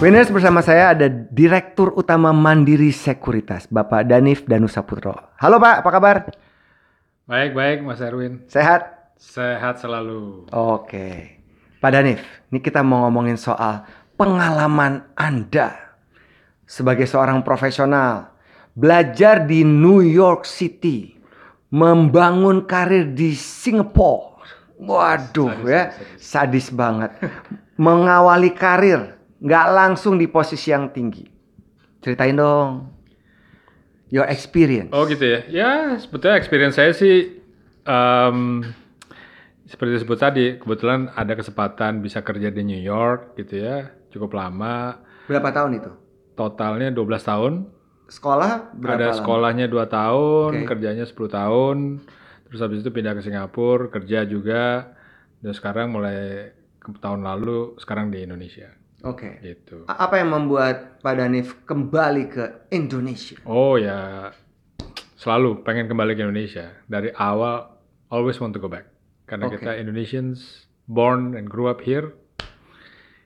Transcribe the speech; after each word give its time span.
Winners 0.00 0.32
bersama 0.32 0.64
saya 0.64 0.96
ada 0.96 1.12
Direktur 1.12 1.92
Utama 1.92 2.32
Mandiri 2.32 2.88
Sekuritas, 2.88 3.68
Bapak 3.68 4.08
Danif 4.08 4.48
Danusaputro. 4.48 5.12
Halo 5.36 5.60
Pak, 5.60 5.84
apa 5.84 5.90
kabar? 5.92 6.16
Baik, 7.28 7.52
baik 7.52 7.78
Mas 7.84 8.00
Erwin. 8.00 8.40
Sehat? 8.48 9.12
Sehat 9.20 9.76
selalu. 9.76 10.48
Oke. 10.56 11.36
Pak 11.84 11.92
Danif, 11.92 12.24
ini 12.48 12.64
kita 12.64 12.80
mau 12.80 13.04
ngomongin 13.04 13.36
soal 13.36 13.84
pengalaman 14.16 15.04
Anda 15.12 15.76
sebagai 16.64 17.04
seorang 17.04 17.44
profesional. 17.44 18.32
Belajar 18.72 19.44
di 19.44 19.68
New 19.68 20.00
York 20.00 20.48
City. 20.48 21.12
Membangun 21.76 22.64
karir 22.64 23.12
di 23.12 23.36
Singapura. 23.36 24.40
Waduh 24.80 25.60
Sadis, 25.60 25.68
ya, 25.68 25.82
sadis 26.16 26.66
banget. 26.72 27.12
Mengawali 27.76 28.48
karir 28.56 29.19
nggak 29.40 29.66
langsung 29.72 30.20
di 30.20 30.28
posisi 30.28 30.70
yang 30.70 30.92
tinggi. 30.92 31.24
Ceritain 32.00 32.36
dong. 32.36 32.92
Your 34.12 34.26
experience. 34.28 34.92
Oh 34.92 35.06
gitu 35.08 35.22
ya. 35.22 35.40
Ya 35.48 35.70
sebetulnya 35.96 36.36
experience 36.36 36.76
saya 36.76 36.92
sih 36.92 37.40
em, 37.86 38.66
seperti 39.70 40.02
disebut 40.02 40.18
tadi, 40.18 40.46
kebetulan 40.58 41.14
ada 41.14 41.38
kesempatan 41.38 42.02
bisa 42.02 42.20
kerja 42.26 42.50
di 42.50 42.66
New 42.66 42.82
York 42.82 43.38
gitu 43.38 43.62
ya, 43.62 43.94
cukup 44.10 44.34
lama. 44.34 44.98
Berapa 45.30 45.54
tahun 45.54 45.78
itu? 45.78 45.90
Totalnya 46.34 46.90
12 46.90 47.22
tahun. 47.22 47.52
Sekolah 48.10 48.74
berapa 48.74 48.98
ada 48.98 49.08
lama? 49.14 49.18
sekolahnya 49.22 49.66
2 49.70 49.86
tahun, 49.86 50.50
Oke. 50.58 50.66
kerjanya 50.74 51.06
10 51.06 51.30
tahun. 51.30 51.76
Terus 52.50 52.60
habis 52.66 52.82
itu 52.82 52.90
pindah 52.90 53.14
ke 53.14 53.22
Singapura, 53.22 53.86
kerja 53.94 54.26
juga. 54.26 54.90
Dan 55.38 55.54
sekarang 55.54 55.94
mulai 55.94 56.50
tahun 56.98 57.22
lalu 57.22 57.78
sekarang 57.78 58.10
di 58.10 58.26
Indonesia 58.26 58.79
Oke. 59.02 59.40
gitu. 59.40 59.84
A- 59.88 60.04
Apa 60.04 60.20
yang 60.20 60.30
membuat 60.30 61.00
Pak 61.00 61.14
Danif 61.16 61.56
kembali 61.64 62.24
ke 62.28 62.44
Indonesia? 62.68 63.40
Oh 63.44 63.76
ya, 63.76 64.30
selalu 65.16 65.64
pengen 65.64 65.88
kembali 65.88 66.12
ke 66.12 66.20
Indonesia. 66.20 66.76
Dari 66.84 67.08
awal, 67.12 67.80
always 68.08 68.36
want 68.36 68.52
to 68.52 68.60
go 68.60 68.68
back. 68.68 68.88
Karena 69.24 69.48
Oke. 69.48 69.56
kita 69.56 69.78
Indonesians, 69.78 70.66
born 70.84 71.32
and 71.32 71.48
grew 71.48 71.64
up 71.64 71.80
here. 71.80 72.12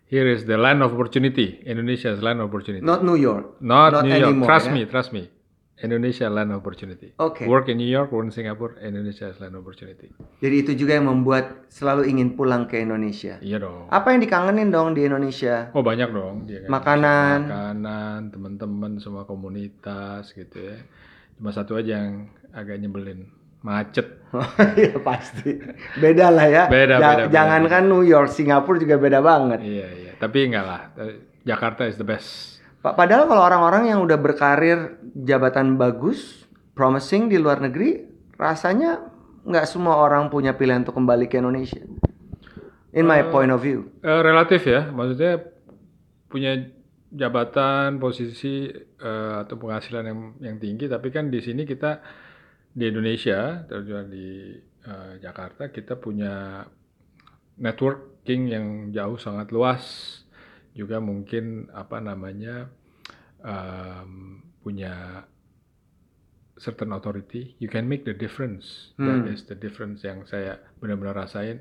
Here 0.04 0.28
is 0.28 0.44
the 0.44 0.54
land 0.54 0.78
of 0.78 0.94
opportunity. 0.94 1.58
Indonesia 1.66 2.12
is 2.12 2.22
land 2.22 2.38
of 2.38 2.52
opportunity. 2.52 2.84
Not 2.84 3.02
New 3.02 3.16
York. 3.18 3.58
Not 3.58 3.98
not 3.98 4.04
New 4.06 4.14
York. 4.14 4.30
anymore, 4.30 4.46
trust 4.46 4.68
ya? 4.68 4.74
me, 4.76 4.82
trust 4.86 5.10
me. 5.10 5.26
Indonesia 5.74 6.30
land 6.30 6.54
opportunity. 6.54 7.10
Oke. 7.18 7.50
Work 7.50 7.66
in 7.66 7.82
New 7.82 7.90
York, 7.90 8.14
work 8.14 8.30
in 8.30 8.32
Singapore, 8.32 8.78
Indonesia 8.78 9.26
is 9.26 9.42
land 9.42 9.58
opportunity. 9.58 10.14
Jadi 10.38 10.54
itu 10.62 10.72
juga 10.78 10.94
yang 10.94 11.10
membuat 11.10 11.66
selalu 11.66 12.06
ingin 12.06 12.38
pulang 12.38 12.70
ke 12.70 12.78
Indonesia. 12.78 13.42
Iya 13.42 13.58
dong. 13.58 13.90
Apa 13.90 14.14
yang 14.14 14.22
dikangenin 14.22 14.70
dong 14.70 14.94
di 14.94 15.02
Indonesia? 15.02 15.74
Oh 15.74 15.82
banyak 15.82 16.14
dong. 16.14 16.46
Dia 16.46 16.62
kan. 16.62 16.68
Makanan. 16.70 17.38
Makanan, 17.50 18.18
teman-teman, 18.30 18.92
semua 19.02 19.26
komunitas 19.26 20.30
gitu 20.30 20.62
ya. 20.62 20.78
Cuma 21.34 21.50
satu 21.50 21.74
aja 21.74 22.06
yang 22.06 22.30
agak 22.54 22.78
nyebelin. 22.78 23.26
Macet. 23.60 24.22
Iya 24.78 24.98
pasti. 25.02 25.58
Beda 25.98 26.30
lah 26.30 26.46
ya. 26.46 26.64
Beda, 26.70 26.96
Ja- 26.96 27.02
beda, 27.02 27.22
beda. 27.26 27.32
Jangankan 27.34 27.82
New 27.88 28.06
York, 28.06 28.30
Singapura 28.30 28.78
juga 28.78 28.94
beda 28.94 29.18
banget. 29.18 29.58
Iya 29.58 29.88
iya, 29.90 30.12
tapi 30.14 30.46
enggak 30.46 30.64
lah. 30.66 30.80
Jakarta 31.42 31.82
is 31.84 31.98
the 31.98 32.06
best. 32.06 32.54
Pak, 32.84 33.00
padahal 33.00 33.24
kalau 33.24 33.40
orang-orang 33.40 33.88
yang 33.88 34.04
udah 34.04 34.20
berkarir 34.20 35.00
jabatan 35.14 35.78
bagus, 35.78 36.44
promising 36.74 37.30
di 37.30 37.38
luar 37.38 37.62
negeri, 37.62 38.02
rasanya 38.34 38.98
nggak 39.46 39.66
semua 39.70 40.02
orang 40.02 40.26
punya 40.28 40.58
pilihan 40.58 40.82
untuk 40.82 40.98
kembali 40.98 41.30
ke 41.30 41.38
Indonesia. 41.38 41.80
In 42.94 43.06
my 43.06 43.26
point 43.30 43.50
of 43.50 43.62
view. 43.62 43.90
Eh, 44.02 44.22
relatif 44.22 44.66
ya, 44.66 44.90
maksudnya 44.90 45.42
punya 46.30 46.58
jabatan, 47.14 48.02
posisi 48.02 48.70
eh, 48.74 49.34
atau 49.38 49.54
penghasilan 49.54 50.04
yang 50.06 50.20
yang 50.42 50.56
tinggi, 50.58 50.90
tapi 50.90 51.14
kan 51.14 51.30
di 51.30 51.38
sini 51.38 51.62
kita 51.62 52.02
di 52.74 52.90
Indonesia, 52.90 53.62
terutama 53.70 54.02
di 54.10 54.58
eh, 54.82 55.12
Jakarta, 55.22 55.70
kita 55.70 55.94
punya 55.98 56.66
networking 57.58 58.42
yang 58.50 58.66
jauh 58.90 59.18
sangat 59.18 59.54
luas, 59.54 59.82
juga 60.74 60.98
mungkin 60.98 61.70
apa 61.70 62.02
namanya 62.02 62.66
em, 63.42 64.42
punya 64.64 65.28
certain 66.56 66.94
authority, 66.94 67.58
you 67.58 67.68
can 67.68 67.84
make 67.84 68.08
the 68.08 68.14
difference. 68.14 68.94
That 68.96 69.26
Hmm. 69.26 69.32
is 69.34 69.44
the 69.44 69.58
difference 69.58 70.00
yang 70.00 70.24
saya 70.24 70.62
benar-benar 70.78 71.26
rasain. 71.26 71.60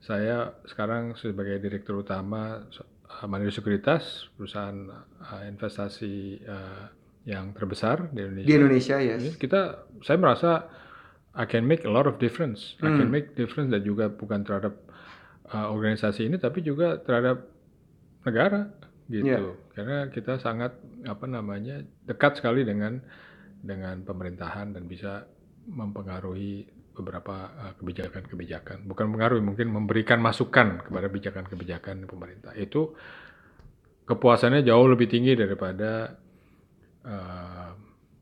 Saya 0.00 0.56
sekarang 0.64 1.16
sebagai 1.16 1.60
direktur 1.60 2.00
utama 2.00 2.64
uh, 2.64 3.26
Mandiri 3.26 3.52
Sekuritas, 3.52 4.28
perusahaan 4.36 4.88
uh, 5.20 5.42
investasi 5.44 6.40
uh, 6.44 6.84
yang 7.24 7.52
terbesar 7.52 8.08
di 8.12 8.24
Indonesia. 8.24 8.48
Di 8.48 8.56
Indonesia, 8.56 8.96
yes. 9.00 9.22
Kita, 9.36 9.60
saya 10.04 10.16
merasa 10.16 10.50
I 11.36 11.44
can 11.44 11.64
make 11.64 11.84
a 11.84 11.92
lot 11.92 12.04
of 12.04 12.16
difference. 12.16 12.76
I 12.80 12.92
can 12.92 13.08
Hmm. 13.08 13.12
make 13.12 13.36
difference 13.36 13.72
dan 13.72 13.84
juga 13.84 14.08
bukan 14.12 14.44
terhadap 14.44 14.76
uh, 15.48 15.68
organisasi 15.72 16.28
ini, 16.28 16.36
tapi 16.36 16.60
juga 16.60 17.00
terhadap 17.00 17.44
negara 18.24 18.68
gitu. 19.10 19.26
Iya. 19.26 19.74
Karena 19.74 19.98
kita 20.08 20.38
sangat 20.38 20.78
apa 21.02 21.26
namanya 21.26 21.82
dekat 22.06 22.38
sekali 22.38 22.62
dengan 22.62 23.02
dengan 23.60 24.00
pemerintahan 24.06 24.72
dan 24.72 24.86
bisa 24.86 25.26
mempengaruhi 25.68 26.64
beberapa 26.94 27.50
uh, 27.50 27.72
kebijakan-kebijakan. 27.76 28.86
Bukan 28.86 29.04
mempengaruhi, 29.10 29.42
mungkin 29.42 29.68
memberikan 29.72 30.22
masukan 30.22 30.86
kepada 30.86 31.10
kebijakan-kebijakan 31.10 32.06
pemerintah. 32.08 32.52
Itu 32.56 32.94
kepuasannya 34.08 34.66
jauh 34.66 34.86
lebih 34.90 35.06
tinggi 35.06 35.38
daripada 35.38 36.18
uh, 37.06 37.70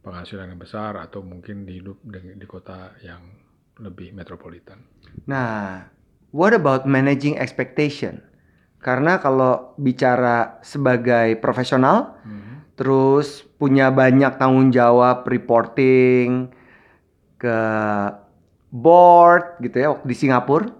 penghasilan 0.04 0.52
yang 0.52 0.60
besar 0.60 1.00
atau 1.00 1.24
mungkin 1.24 1.64
di 1.64 1.80
hidup 1.80 1.98
di, 2.04 2.38
di 2.38 2.46
kota 2.48 2.96
yang 3.02 3.22
lebih 3.78 4.12
metropolitan. 4.14 4.82
Nah, 5.26 5.86
what 6.34 6.52
about 6.52 6.84
managing 6.84 7.38
expectation? 7.38 8.27
Karena 8.78 9.18
kalau 9.18 9.74
bicara 9.74 10.62
sebagai 10.62 11.34
profesional, 11.42 12.18
terus 12.78 13.42
punya 13.58 13.90
banyak 13.90 14.38
tanggung 14.38 14.70
jawab 14.70 15.26
reporting 15.26 16.46
ke 17.34 17.58
board 18.70 19.58
gitu 19.62 19.76
ya 19.82 19.88
waktu 19.94 20.06
di 20.06 20.16
Singapura. 20.16 20.70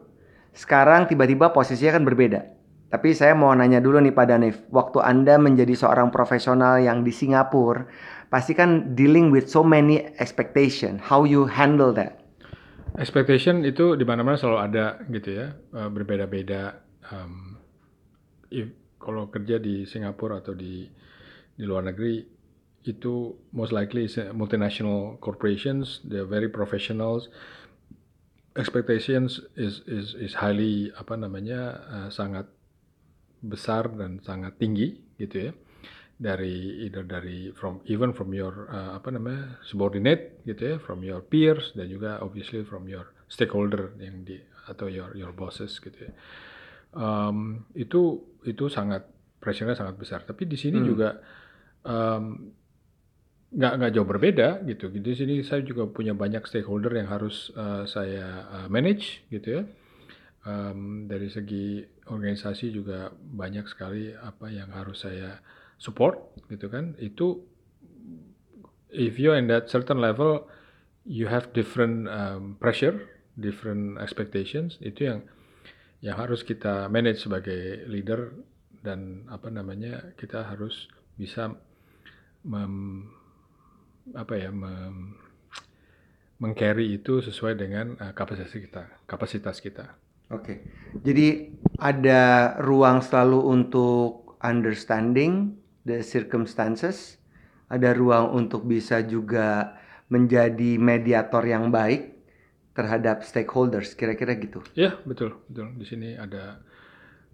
Sekarang 0.55 1.11
tiba-tiba 1.11 1.51
posisinya 1.51 1.99
kan 1.99 2.07
berbeda. 2.07 2.41
Tapi 2.89 3.13
saya 3.13 3.37
mau 3.37 3.53
nanya 3.53 3.85
dulu 3.85 4.01
nih 4.01 4.17
Pak 4.17 4.27
Danif, 4.27 4.57
waktu 4.73 5.05
Anda 5.05 5.37
menjadi 5.37 5.77
seorang 5.77 6.09
profesional 6.09 6.81
yang 6.81 7.05
di 7.05 7.13
Singapura, 7.13 7.85
pasti 8.33 8.57
kan 8.57 8.97
dealing 8.97 9.29
with 9.29 9.45
so 9.53 9.61
many 9.61 10.09
expectation. 10.17 10.97
How 10.97 11.29
you 11.29 11.45
handle 11.45 11.93
that? 11.93 12.17
Expectation 12.97 13.61
itu 13.69 13.93
di 13.93 14.09
mana-mana 14.09 14.41
selalu 14.41 14.59
ada 14.73 14.87
gitu 15.13 15.31
ya, 15.37 15.53
eh, 15.53 15.89
berbeda-beda. 15.93 16.81
Um, 17.13 17.48
kalau 18.99 19.31
kerja 19.31 19.61
di 19.63 19.87
Singapura 19.87 20.43
atau 20.43 20.53
di 20.57 20.87
di 21.59 21.65
luar 21.67 21.87
negeri 21.87 22.23
itu 22.87 23.35
most 23.53 23.75
likely 23.75 24.07
multinational 24.33 25.19
corporations, 25.21 26.01
they're 26.07 26.29
very 26.29 26.49
professionals. 26.49 27.29
Expectations 28.57 29.39
is 29.55 29.83
is 29.87 30.19
is 30.19 30.33
highly 30.35 30.91
apa 30.99 31.15
namanya 31.15 31.61
eh, 31.87 32.09
sangat 32.11 32.49
besar 33.43 33.87
dan 33.95 34.19
sangat 34.27 34.59
tinggi 34.59 34.99
gitu 35.19 35.51
ya 35.51 35.53
dari 36.19 36.83
either 36.83 37.07
dari 37.07 37.55
from 37.55 37.79
even 37.87 38.11
from 38.11 38.35
your 38.35 38.67
uh, 38.75 38.99
apa 38.99 39.15
namanya 39.15 39.63
subordinate 39.63 40.43
gitu 40.43 40.75
ya 40.75 40.77
from 40.83 41.07
your 41.07 41.23
peers 41.23 41.71
dan 41.79 41.87
juga 41.87 42.19
obviously 42.19 42.67
from 42.67 42.91
your 42.91 43.07
stakeholder 43.31 43.95
yang 44.03 44.27
di 44.27 44.43
atau 44.67 44.91
your 44.91 45.15
your 45.15 45.31
bosses 45.31 45.79
gitu 45.79 46.11
ya 46.11 46.13
Um, 46.93 47.69
itu 47.76 48.25
itu 48.49 48.70
sangat 48.73 49.05
pressure-nya 49.38 49.76
sangat 49.76 49.96
besar. 50.00 50.25
Tapi 50.25 50.49
di 50.49 50.56
sini 50.56 50.81
Hmm. 50.82 50.88
juga 50.88 51.08
um, 51.85 52.52
nggak 53.49 53.73
nggak 53.81 53.93
jauh 53.96 54.08
berbeda 54.08 54.49
gitu. 54.69 54.93
Di 54.93 55.12
sini 55.17 55.40
saya 55.40 55.64
juga 55.64 55.88
punya 55.88 56.12
banyak 56.12 56.44
stakeholder 56.44 56.93
yang 57.00 57.08
harus 57.08 57.49
uh, 57.56 57.88
saya 57.88 58.44
uh, 58.49 58.67
manage 58.69 59.25
gitu 59.32 59.61
ya. 59.61 59.62
Um, 60.49 61.08
dari 61.08 61.29
segi 61.29 61.85
organisasi 62.08 62.73
juga 62.73 63.12
banyak 63.12 63.69
sekali 63.69 64.12
apa 64.17 64.49
yang 64.49 64.73
harus 64.73 65.05
saya 65.05 65.41
support 65.81 66.37
gitu 66.49 66.69
kan. 66.69 66.96
Itu 67.00 67.44
if 68.93 69.20
you're 69.20 69.37
in 69.37 69.49
that 69.49 69.69
certain 69.69 70.00
level 70.00 70.49
you 71.08 71.29
have 71.29 71.52
different 71.52 72.08
um, 72.08 72.56
pressure 72.61 72.96
different 73.37 73.96
expectations. 73.96 74.76
Itu 74.84 75.08
yang 75.08 75.20
yang 75.99 76.17
harus 76.19 76.47
kita 76.47 76.87
manage 76.87 77.27
sebagai 77.27 77.87
leader 77.91 78.31
dan 78.83 79.27
apa 79.27 79.50
namanya 79.50 80.15
kita 80.15 80.47
harus 80.47 80.87
bisa 81.19 81.50
mem, 82.47 83.03
apa 84.15 84.35
ya 84.39 84.55
mem, 84.55 85.19
mengcarry 86.39 86.95
itu 86.95 87.19
sesuai 87.19 87.59
dengan 87.59 87.99
uh, 87.99 88.15
kapasitas 88.15 88.55
kita 88.55 88.83
kapasitas 89.11 89.59
kita. 89.59 89.99
Oke, 90.29 90.61
jadi 91.00 91.50
ada 91.81 92.55
ruang 92.61 93.01
selalu 93.01 93.49
untuk 93.49 94.37
understanding 94.44 95.56
the 95.89 96.05
circumstances, 96.05 97.17
ada 97.73 97.97
ruang 97.97 98.37
untuk 98.37 98.69
bisa 98.69 99.01
juga 99.01 99.73
menjadi 100.12 100.77
mediator 100.77 101.43
yang 101.49 101.73
baik 101.73 102.18
terhadap 102.79 103.27
stakeholders, 103.27 103.99
kira-kira 103.99 104.39
gitu. 104.39 104.63
Iya, 104.79 105.03
betul, 105.03 105.35
betul. 105.51 105.75
Di 105.75 105.83
sini 105.83 106.15
ada 106.15 106.63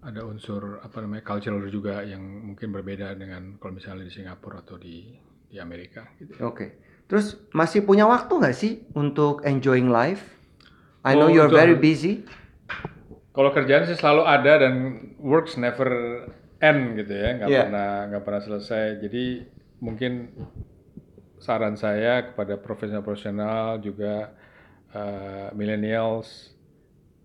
ada 0.00 0.20
unsur 0.25 0.81
apa 0.81 1.05
namanya 1.05 1.25
cultural 1.25 1.61
juga 1.69 2.00
yang 2.00 2.20
mungkin 2.20 2.73
berbeda 2.73 3.12
dengan 3.17 3.61
kalau 3.61 3.76
misalnya 3.76 4.08
di 4.08 4.12
Singapura 4.12 4.64
atau 4.64 4.81
di 4.81 5.05
di 5.44 5.61
Amerika. 5.61 6.08
Gitu. 6.17 6.41
Oke. 6.41 6.81
Terus 7.05 7.37
masih 7.52 7.85
punya 7.85 8.08
waktu 8.08 8.32
nggak 8.32 8.56
sih 8.56 8.88
untuk 8.96 9.44
enjoying 9.44 9.93
life? 9.93 10.25
I 11.05 11.12
know 11.12 11.29
Oh, 11.29 11.35
you're 11.37 11.52
betul. 11.52 11.61
very 11.61 11.76
busy. 11.76 12.25
Kalau 13.37 13.52
kerjaan 13.52 13.85
sih 13.85 13.99
selalu 14.00 14.25
ada 14.25 14.52
dan 14.64 14.75
works 15.20 15.61
never 15.61 15.93
end 16.64 16.96
gitu 16.96 17.12
ya, 17.12 17.29
nggak 17.37 17.49
Iya. 17.52 17.61
pernah 17.69 17.91
nggak 18.08 18.23
pernah 18.25 18.43
selesai. 18.44 18.87
Jadi 19.05 19.25
mungkin 19.85 20.32
saran 21.37 21.76
saya 21.76 22.32
kepada 22.32 22.56
profesional-profesional 22.56 23.85
juga 23.85 24.32
uh, 24.94 25.50
millennials, 25.52 26.55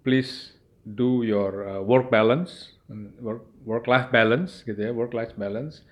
please 0.03 0.57
do 0.83 1.23
your 1.23 1.69
uh, 1.69 1.81
work 1.81 2.09
balance, 2.09 2.73
work 3.21 3.45
work 3.65 3.85
life 3.85 4.09
balance 4.09 4.65
gitu 4.65 4.89
ya, 4.89 4.91
work 4.91 5.13
life 5.13 5.37
balance. 5.37 5.85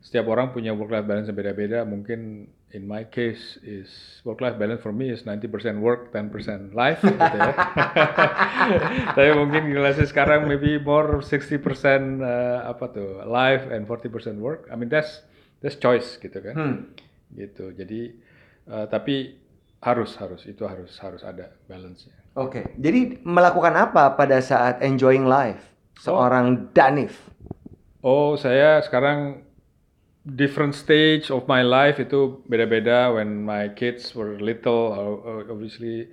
Setiap 0.00 0.32
orang 0.32 0.50
punya 0.50 0.72
work 0.72 0.90
life 0.90 1.04
balance 1.04 1.28
yang 1.28 1.36
beda-beda. 1.36 1.84
Mungkin 1.84 2.48
in 2.72 2.88
my 2.88 3.04
case 3.04 3.60
is 3.60 3.90
work 4.24 4.40
life 4.40 4.56
balance 4.56 4.80
for 4.80 4.96
me 4.96 5.12
is 5.12 5.28
90% 5.28 5.82
work, 5.84 6.08
10% 6.14 6.72
life 6.72 7.04
gitu 7.04 7.36
ya. 7.36 7.52
Tapi 9.16 9.30
mungkin 9.36 9.68
generasi 9.68 10.08
sekarang 10.08 10.48
maybe 10.48 10.80
more 10.80 11.20
60% 11.20 12.24
uh, 12.24 12.64
apa 12.64 12.84
tuh 12.90 13.22
life 13.28 13.68
and 13.68 13.84
40% 13.84 14.40
work. 14.40 14.70
I 14.72 14.74
mean 14.80 14.88
that's 14.88 15.20
that's 15.60 15.76
choice 15.76 16.16
gitu 16.16 16.40
kan. 16.40 16.54
Hmm. 16.56 16.74
Gitu. 17.36 17.76
Jadi 17.76 18.16
uh, 18.72 18.88
tapi 18.88 19.36
harus 19.80 20.12
harus 20.20 20.44
itu 20.44 20.60
harus 20.68 20.92
harus 21.00 21.24
ada 21.24 21.56
balance-nya. 21.64 22.12
Oke. 22.36 22.76
Jadi 22.76 23.24
melakukan 23.24 23.74
apa 23.74 24.12
pada 24.14 24.38
saat 24.44 24.84
enjoying 24.84 25.24
life? 25.24 25.72
Seorang 26.00 26.72
Danif. 26.72 27.28
Oh, 28.00 28.32
saya 28.36 28.80
sekarang 28.80 29.44
different 30.24 30.72
stage 30.72 31.28
of 31.28 31.44
my 31.44 31.60
life 31.60 32.00
itu 32.00 32.40
beda-beda. 32.48 33.12
When 33.12 33.44
my 33.44 33.72
kids 33.76 34.12
were 34.16 34.40
little, 34.40 34.96
obviously 35.48 36.08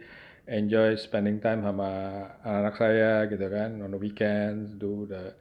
enjoy 0.48 0.96
spending 0.96 1.40
time 1.44 1.64
sama 1.64 1.88
anak-anak 2.44 2.76
saya 2.76 3.12
gitu 3.28 3.48
kan, 3.52 3.80
on 3.84 3.92
the 3.92 4.00
weekends, 4.00 4.76
do 4.76 5.08
the 5.08 5.36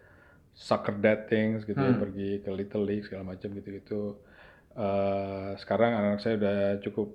soccer 0.54 0.94
dad 0.98 1.26
things 1.30 1.62
gitu 1.62 1.78
ya, 1.78 1.94
Hmm. 1.94 2.02
pergi 2.02 2.42
ke 2.42 2.50
little 2.50 2.82
league 2.82 3.06
segala 3.06 3.34
macam 3.34 3.50
gitu-gitu. 3.54 4.18
Eh, 4.76 5.50
sekarang 5.62 5.90
anak 5.94 6.22
saya 6.22 6.38
udah 6.38 6.58
cukup 6.82 7.14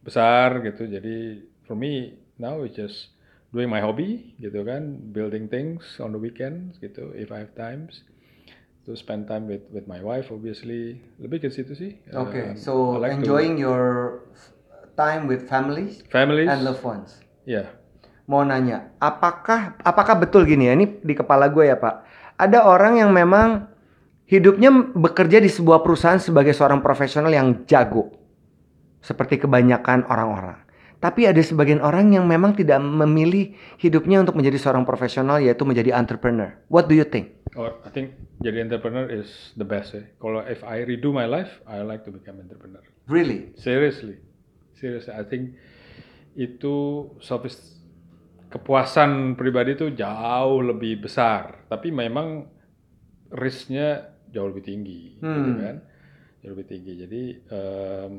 besar 0.00 0.64
gitu, 0.64 0.88
jadi 0.88 1.44
for 1.68 1.76
me 1.76 2.16
now 2.40 2.64
it's 2.64 2.76
just 2.76 3.12
doing 3.52 3.68
my 3.68 3.82
hobby 3.82 4.32
gitu 4.40 4.64
kan, 4.64 5.12
building 5.12 5.50
things 5.50 5.82
on 6.00 6.14
the 6.14 6.20
weekends 6.20 6.80
gitu, 6.80 7.12
if 7.16 7.28
I 7.34 7.44
have 7.44 7.52
times 7.58 8.06
to 8.88 8.96
spend 8.96 9.28
time 9.28 9.44
with 9.44 9.68
with 9.68 9.84
my 9.84 10.00
wife 10.00 10.32
obviously 10.32 11.04
lebih 11.20 11.44
ke 11.44 11.48
situ 11.52 11.76
sih. 11.76 11.92
Oke. 12.16 12.54
Um, 12.54 12.56
so 12.56 12.96
I 12.96 13.12
like 13.12 13.12
to- 13.12 13.18
enjoying 13.20 13.60
your 13.60 14.24
time 14.96 15.28
with 15.28 15.44
families 15.48 16.00
families, 16.08 16.48
and 16.48 16.64
loved 16.64 16.84
ones. 16.84 17.20
yeah. 17.44 17.68
Mau 18.30 18.46
nanya, 18.46 18.94
apakah 19.02 19.74
apakah 19.82 20.14
betul 20.14 20.46
gini 20.46 20.70
ya? 20.70 20.78
Ini 20.78 21.02
di 21.02 21.14
kepala 21.18 21.50
gue 21.50 21.66
ya 21.66 21.74
Pak. 21.74 21.94
Ada 22.38 22.62
orang 22.62 23.02
yang 23.02 23.10
memang 23.10 23.66
hidupnya 24.30 24.70
bekerja 24.94 25.42
di 25.42 25.50
sebuah 25.50 25.82
perusahaan 25.82 26.22
sebagai 26.22 26.54
seorang 26.54 26.78
profesional 26.78 27.34
yang 27.34 27.66
jago, 27.66 28.06
seperti 29.00 29.40
kebanyakan 29.40 30.04
orang-orang. 30.06 30.60
Tapi 31.00 31.24
ada 31.24 31.40
sebagian 31.40 31.80
orang 31.80 32.12
yang 32.12 32.28
memang 32.28 32.52
tidak 32.52 32.76
memilih 32.76 33.56
hidupnya 33.80 34.20
untuk 34.20 34.36
menjadi 34.36 34.60
seorang 34.60 34.84
profesional, 34.84 35.40
yaitu 35.40 35.64
menjadi 35.64 35.96
entrepreneur. 35.96 36.52
What 36.68 36.92
do 36.92 36.94
you 36.94 37.08
think? 37.08 37.40
Or 37.56 37.80
I 37.82 37.88
think 37.88 38.20
jadi 38.44 38.60
entrepreneur 38.68 39.08
is 39.08 39.56
the 39.56 39.64
best 39.64 39.96
ya. 39.96 40.04
Kalau 40.20 40.44
if 40.44 40.60
I 40.60 40.84
redo 40.84 41.08
my 41.08 41.24
life, 41.24 41.64
I 41.64 41.80
like 41.80 42.04
to 42.04 42.12
become 42.12 42.36
entrepreneur. 42.44 42.84
Really? 43.08 43.56
Seriously, 43.56 44.20
seriously, 44.76 45.16
I 45.16 45.24
think 45.24 45.56
itu 46.36 47.08
sofis 47.18 47.80
kepuasan 48.52 49.40
pribadi 49.40 49.74
itu 49.80 49.88
jauh 49.96 50.60
lebih 50.60 51.08
besar. 51.08 51.64
Tapi 51.66 51.88
memang 51.88 52.44
risknya 53.32 54.10
jauh 54.28 54.52
lebih 54.52 54.62
tinggi, 54.62 55.16
gitu 55.16 55.26
Hmm. 55.26 55.58
kan? 55.58 55.76
Jauh 56.44 56.52
lebih 56.54 56.66
tinggi. 56.68 56.92
Jadi 56.98 57.22
em, 57.50 58.14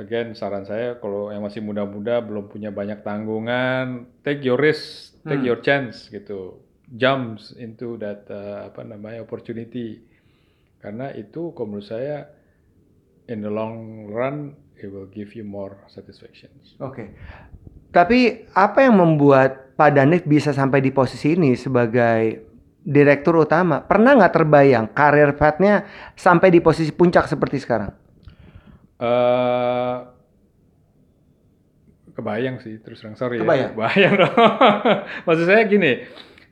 again 0.00 0.32
saran 0.32 0.64
saya 0.64 0.96
kalau 0.96 1.28
yang 1.28 1.44
masih 1.44 1.60
muda-muda 1.60 2.24
belum 2.24 2.48
punya 2.48 2.72
banyak 2.72 3.04
tanggungan, 3.04 4.08
take 4.24 4.40
your 4.40 4.56
risk, 4.56 5.14
take 5.22 5.44
Hmm. 5.44 5.48
your 5.52 5.60
chance 5.60 6.08
gitu, 6.08 6.58
jumps 6.90 7.52
into 7.54 8.00
that 8.00 8.24
uh, 8.32 8.66
apa 8.66 8.82
namanya 8.82 9.20
opportunity. 9.20 10.00
Karena 10.80 11.12
itu 11.12 11.52
kalau 11.52 11.76
menurut 11.76 11.86
saya 11.86 12.26
in 13.28 13.44
the 13.44 13.52
long 13.52 14.08
run 14.08 14.56
it 14.80 14.88
will 14.88 15.06
give 15.06 15.36
you 15.36 15.44
more 15.44 15.76
satisfactions. 15.86 16.74
Oke. 16.80 17.12
Tapi 17.92 18.48
apa 18.56 18.86
yang 18.88 18.96
membuat 18.96 19.76
Pak 19.76 19.90
Danif 19.92 20.22
bisa 20.24 20.56
sampai 20.56 20.80
di 20.80 20.88
posisi 20.88 21.36
ini 21.36 21.52
sebagai 21.52 22.48
direktur 22.80 23.44
utama? 23.44 23.84
Pernah 23.84 24.16
nggak 24.16 24.34
terbayang 24.34 24.86
karir 24.96 25.36
path-nya 25.36 25.84
sampai 26.16 26.48
di 26.48 26.64
posisi 26.64 26.90
puncak 26.96 27.28
seperti 27.28 27.60
sekarang? 27.60 27.92
Eh 29.00 29.96
kebayang 32.20 32.60
sih 32.60 32.76
terus 32.84 33.00
terang 33.00 33.16
sorry 33.16 33.40
Kebayang? 33.40 33.72
ya. 33.72 33.74
Kebayang 33.74 34.14
dong. 34.20 34.34
Maksud 35.26 35.46
saya 35.48 35.62
gini, 35.64 36.04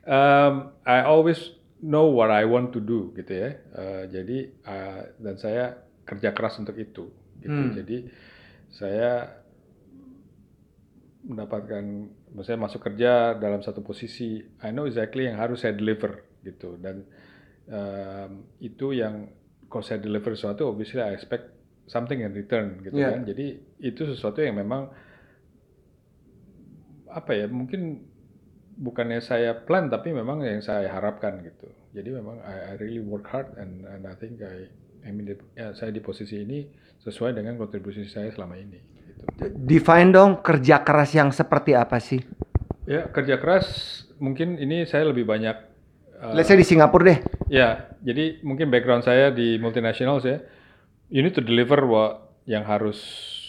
um, 0.09 0.73
I 0.81 1.05
always 1.05 1.53
know 1.79 2.09
what 2.09 2.33
I 2.33 2.43
want 2.49 2.73
to 2.73 2.81
do 2.81 3.13
gitu 3.13 3.29
ya. 3.29 3.49
Eh, 3.55 4.03
jadi 4.09 4.37
eh, 4.49 5.01
dan 5.21 5.35
saya 5.37 5.77
kerja 6.03 6.33
keras 6.33 6.57
untuk 6.57 6.75
itu. 6.75 7.13
Gitu. 7.39 7.53
Hmm. 7.53 7.71
Jadi 7.77 8.09
saya 8.73 9.39
mendapatkan, 11.29 11.83
maksudnya 12.33 12.59
masuk 12.65 12.81
kerja 12.89 13.37
dalam 13.37 13.61
satu 13.61 13.85
posisi, 13.85 14.41
I 14.63 14.73
know 14.73 14.89
exactly 14.89 15.29
yang 15.29 15.37
harus 15.37 15.61
saya 15.61 15.75
deliver 15.75 16.25
gitu 16.39 16.79
dan 16.79 17.03
um, 17.67 18.47
itu 18.63 18.95
yang 18.95 19.27
kalau 19.67 19.83
saya 19.83 19.99
deliver 19.99 20.33
sesuatu, 20.33 20.71
obviously 20.71 21.03
I 21.03 21.13
expect 21.13 21.58
something 21.89 22.21
in 22.21 22.31
return 22.31 22.79
gitu 22.85 22.95
Yeah. 22.95 23.17
kan. 23.17 23.25
Jadi 23.25 23.45
itu 23.81 24.01
sesuatu 24.05 24.39
yang 24.39 24.61
memang 24.61 24.93
apa 27.09 27.31
ya 27.33 27.49
mungkin 27.49 28.05
bukannya 28.79 29.19
saya 29.19 29.57
plan 29.57 29.89
tapi 29.89 30.13
memang 30.13 30.45
yang 30.45 30.61
saya 30.61 30.87
harapkan 30.87 31.41
gitu. 31.41 31.67
Jadi 31.91 32.13
memang 32.13 32.37
I, 32.45 32.71
I 32.71 32.73
really 32.77 33.01
work 33.01 33.25
hard 33.27 33.57
and 33.57 33.83
and 33.89 34.05
I 34.05 34.13
think 34.15 34.39
I 34.39 34.69
I 35.03 35.09
mean 35.09 35.33
ya, 35.57 35.73
saya 35.73 35.89
di 35.89 35.99
posisi 35.99 36.45
ini 36.45 36.69
sesuai 37.01 37.33
dengan 37.33 37.57
kontribusi 37.57 38.05
saya 38.05 38.29
selama 38.29 38.55
ini. 38.61 38.77
Gitu. 38.77 39.51
Define 39.57 40.13
dong 40.13 40.39
kerja 40.45 40.85
keras 40.85 41.11
yang 41.17 41.33
seperti 41.33 41.73
apa 41.73 41.97
sih? 41.97 42.21
Ya 42.85 43.09
kerja 43.09 43.41
keras 43.41 43.65
mungkin 44.21 44.61
ini 44.61 44.85
saya 44.85 45.09
lebih 45.09 45.25
banyak. 45.25 45.57
uh, 46.21 46.35
Let's 46.37 46.47
say 46.47 46.55
di 46.59 46.67
Singapura 46.67 47.03
deh. 47.09 47.19
Ya, 47.49 47.89
jadi 48.05 48.37
mungkin 48.45 48.69
background 48.69 49.01
saya 49.01 49.33
di 49.33 49.57
multinational 49.57 50.21
ya, 50.21 50.37
you 51.09 51.25
need 51.25 51.33
to 51.33 51.43
deliver 51.43 51.81
what 51.85 52.29
yang 52.45 52.65
harus 52.65 52.97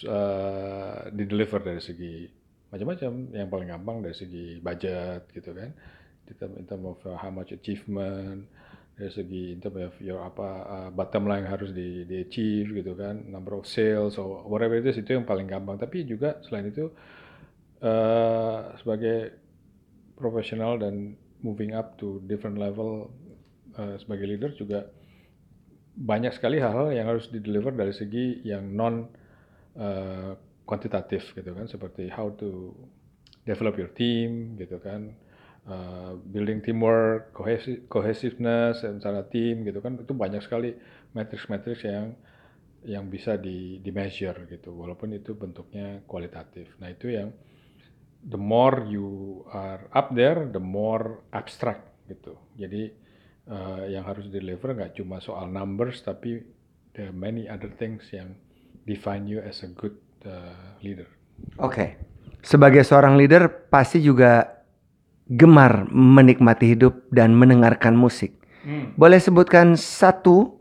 uh, 0.04 1.08
di-deliver 1.12 1.60
dari 1.60 1.80
segi 1.80 2.28
macam-macam. 2.72 3.12
Yang 3.36 3.48
paling 3.48 3.68
gampang 3.68 3.96
dari 4.04 4.16
segi 4.16 4.60
budget 4.60 5.28
gitu 5.32 5.52
kan, 5.52 5.70
in 6.56 6.64
term, 6.68 6.82
of 6.88 7.00
uh, 7.04 7.16
how 7.16 7.32
much 7.32 7.52
achievement, 7.52 8.48
dari 8.96 9.12
segi 9.12 9.44
in 9.56 9.60
term 9.60 9.80
of 9.80 9.96
your 10.00 10.20
apa 10.24 10.48
uh, 10.68 10.88
bottom 10.92 11.28
line 11.28 11.44
harus 11.48 11.72
di, 11.72 12.04
di 12.04 12.24
achieve 12.24 12.76
gitu 12.76 12.96
kan, 12.96 13.28
number 13.28 13.56
of 13.56 13.64
sales 13.68 14.16
or 14.20 14.44
whatever 14.48 14.76
it 14.76 14.84
is 14.84 15.00
itu 15.00 15.16
yang 15.16 15.28
paling 15.28 15.48
gampang. 15.48 15.80
Tapi 15.80 16.04
juga 16.04 16.40
selain 16.44 16.68
itu 16.68 16.92
uh, 17.84 18.76
sebagai 18.80 19.36
profesional 20.16 20.76
dan 20.76 21.16
moving 21.40 21.72
up 21.72 21.96
to 21.96 22.20
different 22.28 22.60
level 22.60 23.08
uh, 23.80 23.96
sebagai 23.96 24.28
leader 24.28 24.52
juga 24.52 24.84
banyak 26.00 26.33
sekali 26.33 26.57
hal-hal 26.57 26.97
yang 26.97 27.12
harus 27.12 27.28
di-deliver 27.28 27.76
dari 27.76 27.92
segi 27.92 28.40
yang 28.49 28.64
non 28.73 29.04
uh, 29.76 30.33
kuantitatif 30.64 31.37
gitu 31.37 31.52
kan 31.52 31.69
seperti 31.69 32.09
how 32.09 32.33
to 32.33 32.73
develop 33.45 33.76
your 33.76 33.92
team 33.92 34.57
gitu 34.57 34.80
kan 34.80 35.12
uh, 35.69 36.16
building 36.16 36.64
teamwork 36.64 37.37
cohesi- 37.37 37.85
cohesiveness 37.85 38.80
antara 38.88 39.28
tim 39.28 39.61
gitu 39.69 39.85
kan 39.85 40.00
itu 40.00 40.16
banyak 40.16 40.40
sekali 40.40 40.73
matrix-matrix 41.12 41.85
yang 41.85 42.16
yang 42.80 43.12
bisa 43.12 43.37
di, 43.37 43.76
di 43.85 43.92
measure 43.92 44.49
gitu 44.49 44.73
walaupun 44.73 45.12
itu 45.12 45.37
bentuknya 45.37 46.00
kualitatif 46.09 46.73
nah 46.80 46.88
itu 46.88 47.12
yang 47.12 47.28
the 48.28 48.37
more 48.37 48.85
you 48.88 49.40
are 49.52 49.88
up 49.92 50.12
there, 50.14 50.49
the 50.52 50.61
more 50.61 51.25
abstract 51.33 51.88
gitu. 52.09 52.37
Jadi 52.61 52.92
uh, 53.49 53.87
yang 53.88 54.04
harus 54.04 54.28
deliver 54.28 54.76
nggak 54.76 54.99
cuma 54.99 55.23
soal 55.23 55.49
numbers 55.49 56.02
tapi 56.04 56.42
there 56.92 57.09
are 57.09 57.16
many 57.16 57.47
other 57.47 57.70
things 57.78 58.04
yang 58.12 58.35
define 58.85 59.25
you 59.25 59.38
as 59.40 59.62
a 59.62 59.70
good 59.70 59.94
uh, 60.26 60.76
leader. 60.85 61.09
Oke. 61.56 61.97
Sebagai 62.40 62.85
seorang 62.85 63.20
leader 63.20 63.68
pasti 63.68 64.00
juga 64.00 64.64
gemar 65.28 65.87
menikmati 65.92 66.73
hidup 66.73 67.06
dan 67.12 67.37
mendengarkan 67.37 67.94
musik. 67.94 68.40
Boleh 68.97 69.16
sebutkan 69.16 69.73
satu 69.76 70.61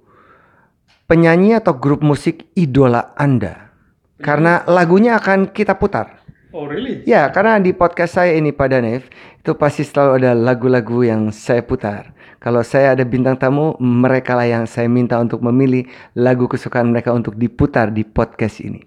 penyanyi 1.07 1.59
atau 1.59 1.75
grup 1.75 1.99
musik 1.99 2.47
idola 2.55 3.11
Anda? 3.19 3.75
Karena 4.19 4.63
lagunya 4.67 5.19
akan 5.19 5.51
kita 5.51 5.75
putar. 5.79 6.19
Oh 6.51 6.65
really? 6.65 7.05
Ya, 7.05 7.29
karena 7.29 7.61
di 7.61 7.75
podcast 7.75 8.17
saya 8.17 8.33
ini 8.33 8.49
Pak 8.49 8.67
Danif, 8.71 9.03
itu 9.37 9.51
pasti 9.53 9.85
selalu 9.85 10.11
ada 10.23 10.31
lagu-lagu 10.33 11.05
yang 11.05 11.29
saya 11.29 11.61
putar. 11.61 12.11
Kalau 12.39 12.63
saya 12.63 12.95
ada 12.95 13.03
bintang 13.03 13.35
tamu, 13.35 13.75
mereka 13.77 14.31
lah 14.33 14.47
yang 14.47 14.63
saya 14.63 14.87
minta 14.87 15.19
untuk 15.19 15.43
memilih 15.43 15.83
lagu 16.15 16.47
kesukaan 16.47 16.87
mereka 16.87 17.11
untuk 17.11 17.35
diputar 17.35 17.91
di 17.91 18.01
podcast 18.01 18.63
ini. 18.63 18.79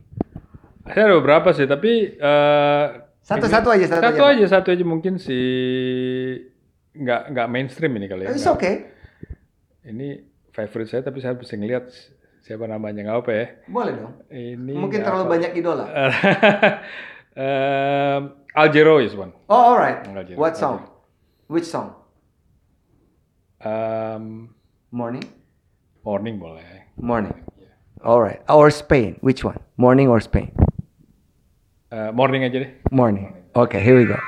Saya 0.89 1.13
ada 1.13 1.17
beberapa 1.21 1.53
sih, 1.53 1.69
tapi 1.69 2.17
uh, 2.17 2.85
Satu-satu 3.23 3.69
aja, 3.71 3.87
satu, 3.87 4.03
satu 4.03 4.23
aja. 4.27 4.35
aja, 4.35 4.47
satu 4.51 4.69
aja 4.73 4.83
mungkin 4.83 5.15
si 5.15 5.39
nggak 6.93 7.31
nggak 7.31 7.49
mainstream 7.49 7.93
ini 7.95 8.09
kali 8.09 8.27
ya. 8.27 8.35
It's 8.35 8.43
nggak- 8.43 8.57
okay. 8.57 8.75
Ini 9.85 10.09
favorite 10.51 10.91
saya, 10.91 11.03
tapi 11.05 11.21
saya 11.21 11.37
bisa 11.37 11.55
ngeliat 11.55 11.87
siapa 12.43 12.67
namanya 12.67 13.07
nggak 13.07 13.19
apa 13.21 13.31
ya. 13.31 13.47
Boleh 13.69 13.95
dong. 13.95 14.13
Ini 14.27 14.75
Mungkin 14.75 15.01
terlalu 15.05 15.25
apa. 15.25 15.33
banyak 15.39 15.53
idola. 15.55 15.85
um, 17.37 18.21
Aljero 18.53 18.99
is 18.99 19.15
one. 19.15 19.33
Oh, 19.49 19.73
alright. 19.73 20.03
Jero. 20.05 20.37
What 20.37 20.57
song? 20.57 20.89
Which 21.49 21.65
song? 21.65 21.95
Um, 23.65 24.55
Morning? 24.91 25.23
morning 26.05 26.39
boleh. 26.41 26.83
Morning. 26.99 27.33
Alright. 28.05 28.43
Or 28.49 28.71
Spain. 28.71 29.17
Which 29.21 29.45
one? 29.45 29.59
Morning 29.77 30.09
or 30.09 30.21
Spain? 30.21 30.51
Uh, 31.93 32.11
morning 32.11 32.43
aja 32.45 32.59
deh. 32.59 32.71
Morning. 32.91 33.33
Okay, 33.55 33.81
here 33.81 33.97
we 33.97 34.05
go. 34.05 34.19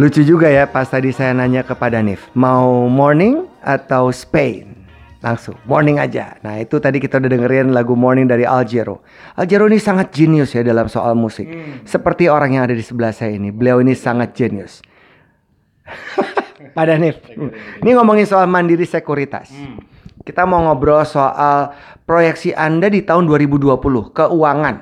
Lucu 0.00 0.24
juga 0.24 0.48
ya 0.48 0.64
pas 0.64 0.88
tadi 0.88 1.12
saya 1.12 1.36
nanya 1.36 1.60
kepada 1.60 2.00
Nif, 2.00 2.32
mau 2.32 2.88
morning 2.88 3.44
atau 3.60 4.08
Spain? 4.08 4.88
Langsung, 5.20 5.60
morning 5.68 6.00
aja. 6.00 6.40
Nah 6.40 6.56
itu 6.56 6.80
tadi 6.80 6.96
kita 6.96 7.20
udah 7.20 7.28
dengerin 7.28 7.76
lagu 7.76 7.92
Morning 7.92 8.24
dari 8.24 8.48
Aljero. 8.48 9.04
Aljero 9.36 9.68
ini 9.68 9.76
sangat 9.76 10.16
jenius 10.16 10.56
ya 10.56 10.64
dalam 10.64 10.88
soal 10.88 11.12
musik. 11.12 11.44
Seperti 11.84 12.32
orang 12.32 12.56
yang 12.56 12.64
ada 12.64 12.72
di 12.72 12.80
sebelah 12.80 13.12
saya 13.12 13.36
ini, 13.36 13.52
beliau 13.52 13.84
ini 13.84 13.92
sangat 13.92 14.32
jenius. 14.32 14.80
Pak 16.80 16.84
Danif, 16.88 17.20
ini 17.84 17.90
ngomongin 17.92 18.24
soal 18.24 18.48
mandiri 18.48 18.88
sekuritas. 18.88 19.52
Kita 20.24 20.48
mau 20.48 20.64
ngobrol 20.64 21.04
soal 21.04 21.76
proyeksi 22.08 22.56
Anda 22.56 22.88
di 22.88 23.04
tahun 23.04 23.28
2020, 23.28 23.76
keuangan. 24.16 24.76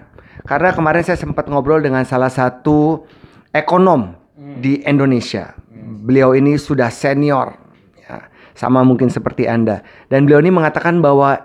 Karena 0.47 0.71
kemarin 0.71 1.03
saya 1.03 1.19
sempat 1.19 1.51
ngobrol 1.51 1.83
dengan 1.83 2.07
salah 2.07 2.31
satu 2.31 3.03
ekonom 3.51 4.18
di 4.59 4.83
Indonesia. 4.85 5.55
Beliau 6.05 6.35
ini 6.35 6.59
sudah 6.59 6.91
senior, 6.91 7.55
ya, 8.03 8.29
sama 8.59 8.83
mungkin 8.83 9.09
seperti 9.09 9.47
Anda. 9.47 9.83
Dan 10.11 10.27
beliau 10.27 10.43
ini 10.43 10.51
mengatakan 10.51 10.99
bahwa 10.99 11.39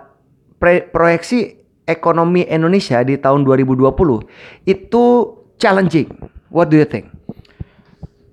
proyeksi 0.62 1.64
ekonomi 1.84 2.48
Indonesia 2.48 3.04
di 3.04 3.20
tahun 3.20 3.44
2020 3.44 3.92
itu 4.64 5.04
challenging. 5.60 6.08
What 6.48 6.72
do 6.72 6.80
you 6.80 6.88
think? 6.88 7.12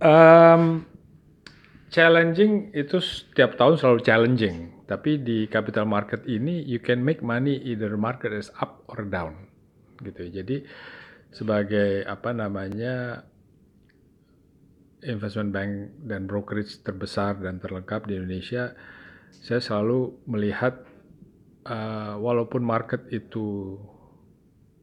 Um, 0.02 0.88
challenging 1.92 2.72
itu 2.74 2.98
setiap 3.04 3.60
tahun 3.60 3.78
selalu 3.78 4.00
challenging. 4.02 4.58
Tapi 4.88 5.24
di 5.24 5.48
capital 5.48 5.88
market 5.88 6.24
ini 6.28 6.64
you 6.68 6.80
can 6.82 7.00
make 7.00 7.24
money 7.24 7.60
either 7.64 7.96
market 7.96 8.36
is 8.36 8.52
up 8.60 8.84
or 8.92 9.08
down, 9.08 9.48
gitu. 10.04 10.28
Jadi 10.28 10.68
sebagai 11.32 12.04
apa 12.04 12.36
namanya 12.36 13.24
investment 15.06 15.50
bank 15.50 15.72
dan 16.06 16.30
brokerage 16.30 16.82
terbesar 16.86 17.38
dan 17.42 17.58
terlengkap 17.58 18.06
di 18.06 18.18
Indonesia, 18.18 18.74
saya 19.42 19.62
selalu 19.62 20.22
melihat 20.30 20.86
uh, 21.66 22.18
walaupun 22.22 22.62
market 22.62 23.10
itu 23.10 23.78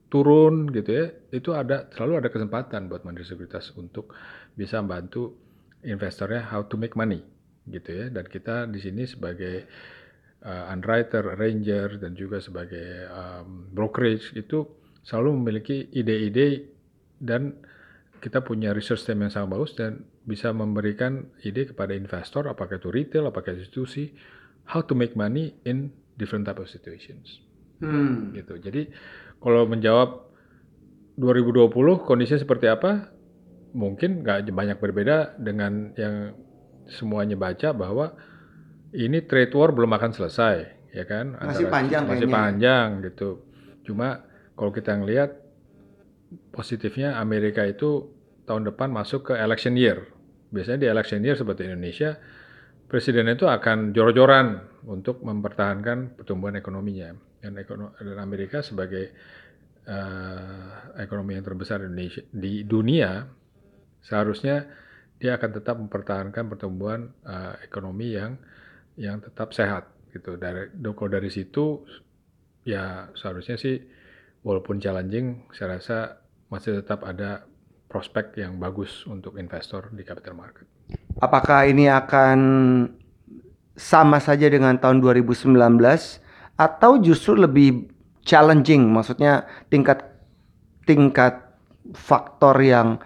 turun 0.09 0.73
gitu 0.73 0.91
ya, 0.91 1.07
itu 1.31 1.53
ada 1.53 1.87
selalu 1.93 2.25
ada 2.25 2.29
kesempatan 2.33 2.89
buat 2.89 3.05
Mandiri 3.05 3.29
Sekuritas 3.29 3.77
untuk 3.77 4.17
bisa 4.57 4.81
membantu 4.81 5.37
investornya 5.85 6.49
how 6.49 6.65
to 6.67 6.75
make 6.81 6.97
money 6.99 7.23
gitu 7.69 7.91
ya. 7.93 8.07
Dan 8.09 8.25
kita 8.27 8.67
di 8.67 8.81
sini 8.81 9.05
sebagai 9.05 9.69
uh, 10.43 10.73
underwriter, 10.73 11.37
arranger 11.37 12.01
dan 12.01 12.17
juga 12.17 12.41
sebagai 12.43 13.07
um, 13.13 13.71
brokerage 13.71 14.35
itu 14.35 14.67
selalu 15.05 15.31
memiliki 15.39 15.89
ide-ide 15.95 16.69
dan 17.21 17.55
kita 18.19 18.43
punya 18.43 18.75
research 18.75 19.07
team 19.07 19.23
yang 19.23 19.33
sangat 19.33 19.49
bagus 19.55 19.73
dan 19.79 20.05
bisa 20.27 20.51
memberikan 20.51 21.31
ide 21.43 21.71
kepada 21.71 21.95
investor 21.95 22.47
apakah 22.51 22.77
itu 22.79 22.91
retail, 22.91 23.31
apakah 23.31 23.55
institusi 23.55 24.15
how 24.69 24.85
to 24.85 24.93
make 24.93 25.17
money 25.17 25.57
in 25.65 25.95
different 26.19 26.45
type 26.45 26.59
of 26.59 26.69
situations 26.69 27.41
Hmm. 27.79 28.35
gitu. 28.35 28.59
Jadi 28.59 28.91
kalau 29.39 29.71
menjawab 29.71 30.27
2020 31.15 32.03
kondisinya 32.03 32.43
seperti 32.43 32.67
apa? 32.67 33.15
Mungkin 33.75 34.27
nggak 34.27 34.51
banyak 34.51 34.79
berbeda 34.83 35.39
dengan 35.39 35.95
yang 35.95 36.35
semuanya 36.91 37.39
baca 37.39 37.71
bahwa 37.71 38.19
ini 38.91 39.23
trade 39.23 39.55
war 39.55 39.71
belum 39.71 39.95
akan 39.95 40.11
selesai, 40.11 40.91
ya 40.91 41.05
kan? 41.07 41.39
Masih 41.39 41.71
panjang 41.71 42.03
masih 42.09 42.27
kayaknya 42.27 42.35
panjang 42.35 42.89
gitu. 43.07 43.47
Cuma 43.87 44.27
kalau 44.59 44.75
kita 44.75 44.97
ngelihat 44.99 45.39
positifnya 46.53 47.17
Amerika 47.17 47.65
itu 47.65 48.09
tahun 48.45 48.69
depan 48.73 48.89
masuk 48.93 49.33
ke 49.33 49.35
election 49.37 49.77
year. 49.77 50.09
Biasanya 50.49 50.79
di 50.81 50.89
election 50.89 51.21
year 51.21 51.37
seperti 51.37 51.69
Indonesia, 51.69 52.17
presiden 52.89 53.29
itu 53.29 53.45
akan 53.45 53.93
jor-joran 53.93 54.65
untuk 54.89 55.21
mempertahankan 55.21 56.17
pertumbuhan 56.17 56.57
ekonominya. 56.57 57.13
Dan, 57.39 57.55
ekono- 57.61 57.95
dan 57.95 58.19
Amerika 58.19 58.65
sebagai 58.65 59.15
eh, 59.87 60.69
ekonomi 60.99 61.39
yang 61.39 61.45
terbesar 61.47 61.85
Indonesia, 61.85 62.25
di 62.33 62.67
dunia, 62.67 63.29
seharusnya 64.03 64.67
dia 65.19 65.37
akan 65.39 65.51
tetap 65.55 65.77
mempertahankan 65.79 66.45
pertumbuhan 66.51 67.13
eh, 67.23 67.55
ekonomi 67.63 68.17
yang 68.17 68.41
yang 68.99 69.23
tetap 69.23 69.55
sehat 69.55 69.87
gitu. 70.11 70.35
Dari 70.35 70.75
kalau 70.83 71.11
dari 71.13 71.31
situ 71.31 71.87
ya 72.67 73.13
seharusnya 73.15 73.55
sih 73.55 73.79
walaupun 74.43 74.79
challenging, 74.79 75.47
saya 75.55 75.79
rasa 75.79 76.23
masih 76.49 76.81
tetap 76.81 77.05
ada 77.05 77.45
prospek 77.89 78.37
yang 78.37 78.61
bagus 78.61 79.09
untuk 79.09 79.41
investor 79.41 79.89
di 79.93 80.05
capital 80.05 80.37
market. 80.37 80.69
Apakah 81.21 81.69
ini 81.69 81.89
akan 81.89 82.39
sama 83.75 84.21
saja 84.21 84.49
dengan 84.49 84.77
tahun 84.77 85.01
2019 85.01 85.57
atau 86.57 86.93
justru 87.01 87.33
lebih 87.37 87.89
challenging? 88.25 88.89
Maksudnya 88.93 89.49
tingkat 89.73 90.05
tingkat 90.85 91.49
faktor 91.97 92.57
yang 92.61 93.01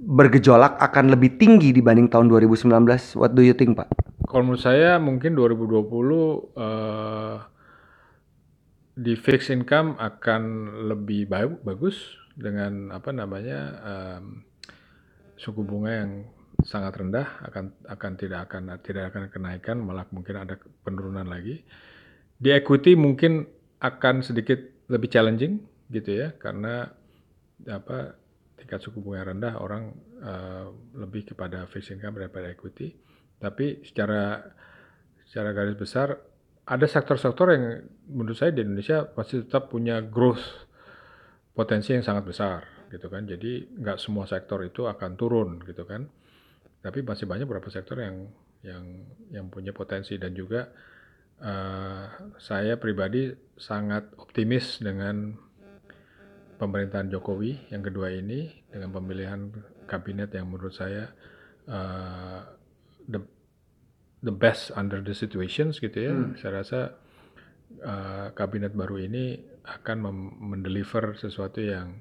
bergejolak 0.00 0.80
akan 0.80 1.12
lebih 1.12 1.36
tinggi 1.36 1.76
dibanding 1.76 2.08
tahun 2.08 2.26
2019 2.32 3.20
what 3.20 3.36
do 3.36 3.44
you 3.44 3.52
think 3.52 3.76
Pak? 3.76 3.90
Kalau 4.26 4.46
menurut 4.46 4.62
saya 4.62 4.96
mungkin 4.96 5.36
2020 5.36 5.86
eh, 6.56 7.36
di 9.00 9.16
fixed 9.16 9.48
income 9.48 9.96
akan 9.96 10.42
lebih 10.92 11.24
ba- 11.24 11.60
bagus 11.64 12.20
dengan 12.36 12.92
apa 12.92 13.08
namanya 13.16 13.58
em, 13.80 14.44
suku 15.40 15.64
bunga 15.64 16.04
yang 16.04 16.12
sangat 16.60 17.00
rendah 17.00 17.40
akan 17.48 17.72
akan 17.88 18.12
tidak 18.20 18.40
akan 18.48 18.76
tidak 18.84 19.04
akan 19.08 19.32
kenaikan 19.32 19.80
malah 19.80 20.04
mungkin 20.12 20.36
ada 20.36 20.60
penurunan 20.84 21.24
lagi. 21.24 21.64
Di 22.36 22.52
equity 22.52 22.92
mungkin 22.92 23.48
akan 23.80 24.20
sedikit 24.20 24.60
lebih 24.92 25.08
challenging 25.08 25.64
gitu 25.88 26.20
ya 26.20 26.36
karena 26.36 26.92
apa 27.64 28.20
tingkat 28.60 28.84
suku 28.84 29.00
bunga 29.00 29.32
rendah 29.32 29.56
orang 29.64 29.96
eh, 30.20 30.66
lebih 31.00 31.32
kepada 31.32 31.64
fixed 31.72 31.96
income 31.96 32.20
daripada 32.20 32.52
equity. 32.52 32.92
Tapi 33.40 33.80
secara 33.80 34.44
secara 35.24 35.56
garis 35.56 35.80
besar 35.80 36.29
ada 36.70 36.86
sektor-sektor 36.86 37.50
yang 37.50 37.82
menurut 38.06 38.38
saya 38.38 38.54
di 38.54 38.62
Indonesia 38.62 39.10
masih 39.18 39.42
tetap 39.42 39.74
punya 39.74 39.98
growth 39.98 40.70
potensi 41.50 41.90
yang 41.90 42.06
sangat 42.06 42.30
besar 42.30 42.62
gitu 42.94 43.10
kan. 43.10 43.26
Jadi 43.26 43.74
nggak 43.74 43.98
semua 43.98 44.30
sektor 44.30 44.62
itu 44.62 44.86
akan 44.86 45.18
turun 45.18 45.58
gitu 45.66 45.82
kan. 45.82 46.06
Tapi 46.78 47.02
masih 47.02 47.26
banyak 47.26 47.50
beberapa 47.50 47.74
sektor 47.74 47.98
yang 47.98 48.30
yang 48.62 48.84
yang 49.34 49.46
punya 49.50 49.74
potensi 49.74 50.14
dan 50.14 50.30
juga 50.30 50.70
eh, 51.42 52.06
saya 52.38 52.78
pribadi 52.78 53.34
sangat 53.58 54.14
optimis 54.14 54.78
dengan 54.78 55.34
pemerintahan 56.62 57.10
Jokowi 57.10 57.74
yang 57.74 57.82
kedua 57.82 58.14
ini 58.14 58.46
dengan 58.70 58.94
pemilihan 58.94 59.50
kabinet 59.90 60.30
yang 60.38 60.46
menurut 60.46 60.76
saya 60.76 61.10
the 63.10 63.39
the 64.20 64.32
best 64.32 64.72
under 64.76 65.00
the 65.00 65.16
situations 65.16 65.80
gitu 65.80 65.98
ya. 65.98 66.12
Saya 66.40 66.64
rasa 66.64 66.80
eh, 67.80 68.26
kabinet 68.36 68.76
baru 68.76 69.00
ini 69.00 69.40
akan 69.64 69.96
mendeliver 70.40 71.16
sesuatu 71.16 71.60
yang 71.60 72.00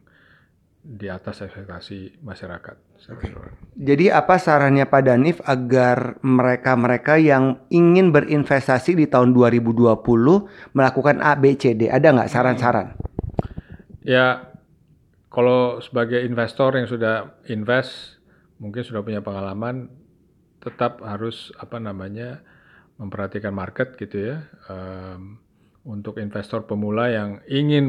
di 0.79 1.11
atas 1.11 1.43
ekspektasi 1.43 2.23
masyarakat. 2.23 2.75
keseluruhan. 2.99 3.55
Jadi 3.79 4.11
apa 4.11 4.35
sarannya 4.35 4.83
Pak 4.83 5.01
Danif 5.03 5.37
agar 5.47 6.19
mereka-mereka 6.19 7.15
yang 7.15 7.63
ingin 7.71 8.11
berinvestasi 8.11 8.95
di 8.95 9.07
tahun 9.07 9.31
2020 9.31 10.03
melakukan 10.75 11.23
A, 11.23 11.35
B, 11.39 11.55
C, 11.55 11.75
D? 11.75 11.87
Ada 11.87 12.11
nggak 12.11 12.31
saran-saran? 12.31 12.87
Ya, 14.03 14.51
kalau 15.31 15.79
sebagai 15.79 16.23
investor 16.23 16.75
yang 16.75 16.87
sudah 16.91 17.39
invest, 17.47 18.19
mungkin 18.59 18.83
sudah 18.83 18.99
punya 18.99 19.23
pengalaman, 19.23 19.98
tetap 20.59 20.99
harus 21.03 21.51
apa 21.59 21.79
namanya 21.79 22.43
memperhatikan 22.99 23.55
market 23.55 23.95
gitu 23.95 24.35
ya. 24.35 24.37
Em, 24.67 25.39
untuk 25.87 26.19
investor 26.19 26.67
pemula 26.67 27.09
yang 27.09 27.39
ingin 27.47 27.85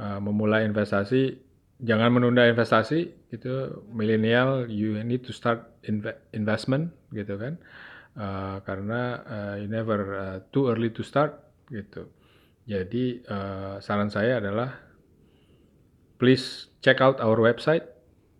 eh, 0.00 0.20
memulai 0.20 0.64
investasi, 0.64 1.36
jangan 1.84 2.10
menunda 2.12 2.48
investasi 2.48 3.28
gitu. 3.32 3.84
Milenial, 3.92 4.66
you 4.72 4.96
need 5.04 5.22
to 5.24 5.32
start 5.36 5.68
inve- 5.84 6.18
investment 6.32 6.92
gitu 7.12 7.36
kan. 7.36 7.60
Eh, 8.16 8.56
karena 8.64 9.00
eh, 9.24 9.54
you 9.64 9.68
never 9.68 10.00
eh, 10.16 10.38
too 10.52 10.68
early 10.72 10.90
to 10.92 11.04
start 11.04 11.36
gitu. 11.68 12.08
Jadi 12.64 13.20
eh, 13.24 13.74
saran 13.84 14.08
saya 14.08 14.40
adalah 14.40 14.72
please 16.16 16.70
check 16.80 17.02
out 17.02 17.18
our 17.20 17.36
website 17.36 17.92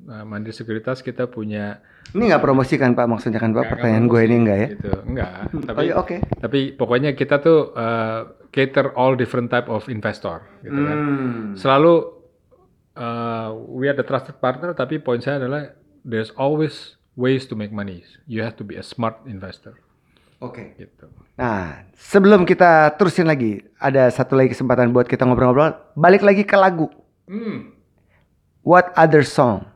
Nah, 0.03 0.27
Mandiri 0.27 0.55
Sekuritas 0.55 0.99
kita 0.99 1.31
punya 1.31 1.79
ini 2.12 2.29
nggak 2.29 2.45
promosikan 2.45 2.93
Pak 2.93 3.07
maksudnya 3.09 3.41
kan 3.41 3.57
Pak 3.57 3.65
gak, 3.65 3.71
pertanyaan 3.73 4.05
gue 4.05 4.21
ini 4.21 4.37
enggak 4.45 4.59
ya? 4.59 4.69
Gitu. 4.77 4.91
Enggak. 5.09 5.31
Hmm. 5.49 5.62
Tapi 5.65 5.81
oh, 5.81 5.85
ya, 5.88 5.95
oke. 5.97 6.07
Okay. 6.07 6.19
Tapi 6.45 6.61
pokoknya 6.77 7.11
kita 7.17 7.41
tuh 7.41 7.73
uh, 7.73 8.21
cater 8.53 8.93
all 9.01 9.17
different 9.17 9.49
type 9.49 9.73
of 9.73 9.88
investor 9.88 10.45
gitu 10.61 10.77
kan. 10.77 10.85
hmm. 10.85 10.88
kan. 10.93 10.99
Selalu 11.57 11.95
uh, 13.01 13.49
we 13.73 13.88
are 13.88 13.97
the 13.97 14.05
trusted 14.05 14.37
partner 14.45 14.77
tapi 14.77 15.01
poin 15.01 15.25
saya 15.25 15.41
adalah 15.41 15.73
there's 16.05 16.29
always 16.37 17.01
ways 17.17 17.49
to 17.49 17.57
make 17.57 17.73
money. 17.73 18.05
You 18.29 18.45
have 18.45 18.61
to 18.61 18.65
be 18.65 18.77
a 18.77 18.85
smart 18.85 19.25
investor. 19.25 19.81
Oke. 20.45 20.77
Okay. 20.77 20.85
Gitu. 20.85 21.09
Nah, 21.41 21.88
sebelum 21.97 22.45
kita 22.45 22.93
terusin 23.01 23.25
lagi, 23.25 23.65
ada 23.81 24.12
satu 24.12 24.37
lagi 24.37 24.53
kesempatan 24.53 24.93
buat 24.93 25.09
kita 25.09 25.25
ngobrol-ngobrol. 25.25 25.97
Balik 25.97 26.21
lagi 26.21 26.45
ke 26.45 26.61
lagu. 26.61 26.93
Hmm. 27.25 27.73
What 28.61 28.93
other 28.95 29.25
song 29.25 29.72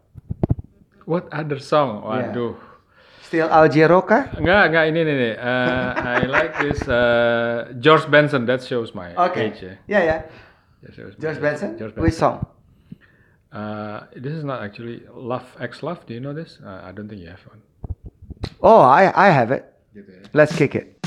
What 1.06 1.30
other 1.30 1.62
song? 1.62 2.02
Waduh. 2.02 2.58
Yeah. 2.58 2.66
Still 3.22 3.48
Al 3.50 3.70
Jero 3.70 4.02
kah? 4.02 4.26
Enggak, 4.34 4.70
enggak 4.70 4.84
ini 4.90 5.00
nih. 5.06 5.34
Uh, 5.38 5.90
I 5.94 6.26
like 6.26 6.54
this 6.58 6.82
uh, 6.86 7.70
George 7.78 8.10
Benson. 8.10 8.42
That 8.46 8.62
shows 8.62 8.90
my 8.90 9.14
okay. 9.30 9.54
age. 9.54 9.62
Yeah, 9.62 9.78
yeah. 9.86 10.02
yeah. 10.02 10.90
George, 10.90 11.14
George 11.18 11.40
Benson? 11.42 11.78
George 11.78 11.94
Benson. 11.94 12.02
Which 12.02 12.18
song? 12.18 12.46
Uh, 13.54 14.10
this 14.18 14.34
is 14.34 14.42
not 14.42 14.62
actually 14.62 15.06
Love 15.14 15.46
X 15.62 15.82
Love. 15.82 16.02
Do 16.06 16.14
you 16.14 16.20
know 16.20 16.34
this? 16.34 16.58
Uh, 16.58 16.82
I 16.82 16.90
don't 16.90 17.06
think 17.06 17.22
you 17.22 17.30
have 17.30 17.42
one. 17.46 17.62
Oh, 18.62 18.82
I 18.82 19.10
I 19.14 19.30
have 19.30 19.54
it. 19.54 19.62
Let's 20.34 20.54
kick 20.54 20.74
it. 20.74 21.05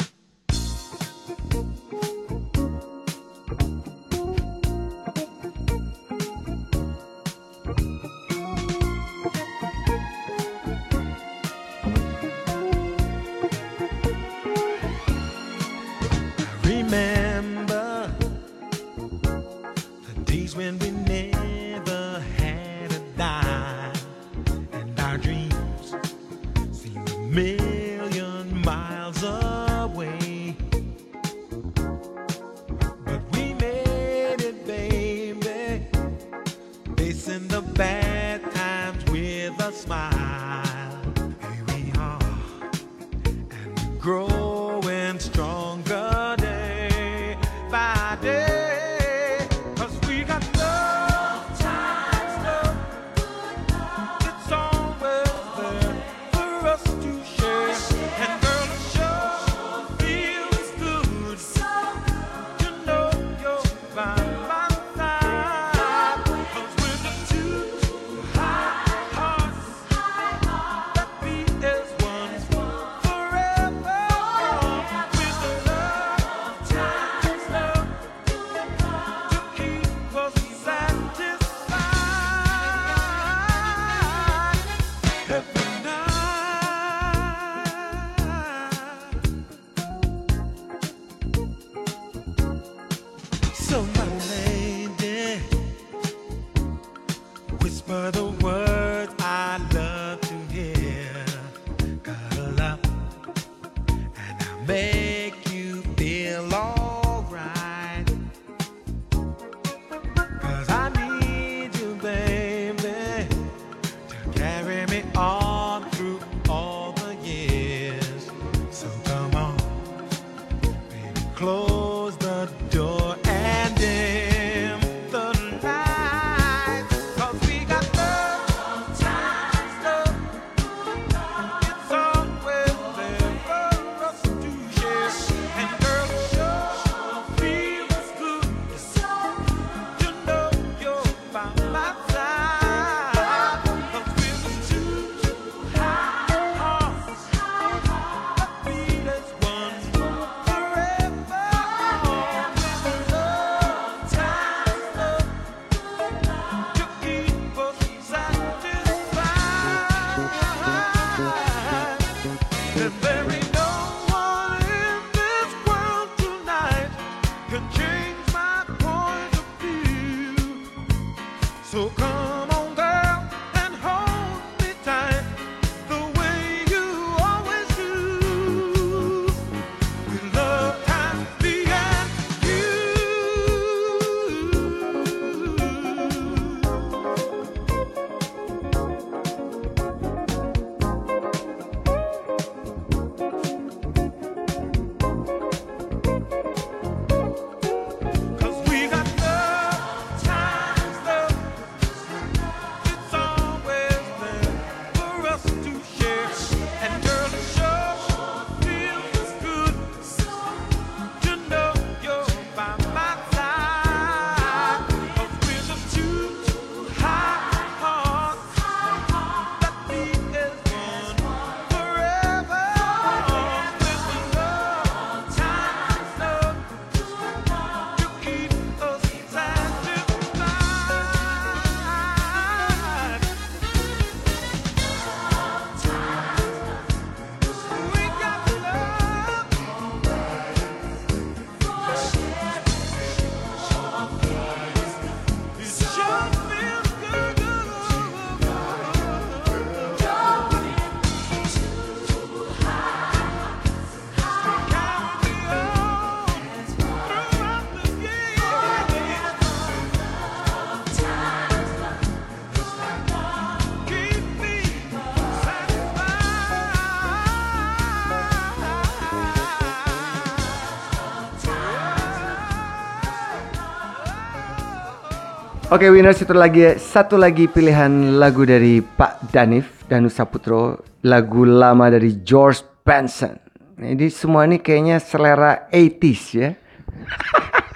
Pilihan 277.45 278.17
lagu 278.17 278.41
dari 278.41 278.81
Pak 278.81 279.29
Danif 279.29 279.85
Danu 279.85 280.09
Saputro 280.09 280.81
lagu 281.05 281.45
lama 281.45 281.93
dari 281.93 282.25
George 282.25 282.65
Benson. 282.81 283.37
Jadi 283.77 284.09
semua 284.09 284.49
ini 284.49 284.57
kayaknya 284.57 284.97
selera 284.97 285.69
80s 285.69 286.21
ya. 286.33 286.57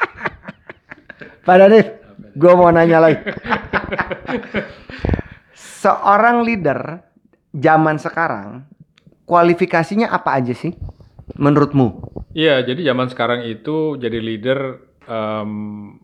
Pak 1.45 1.53
Danif, 1.62 1.86
gue 2.34 2.53
mau 2.58 2.73
nanya 2.73 2.97
lagi. 2.97 3.29
Seorang 5.86 6.41
leader 6.41 6.97
zaman 7.53 8.01
sekarang 8.01 8.65
kualifikasinya 9.29 10.10
apa 10.10 10.41
aja 10.41 10.58
sih 10.58 10.73
menurutmu? 11.38 12.10
Iya, 12.34 12.65
jadi 12.65 12.89
zaman 12.89 13.13
sekarang 13.13 13.45
itu 13.45 14.01
jadi 14.01 14.17
leader 14.17 14.82
em, 15.06 16.01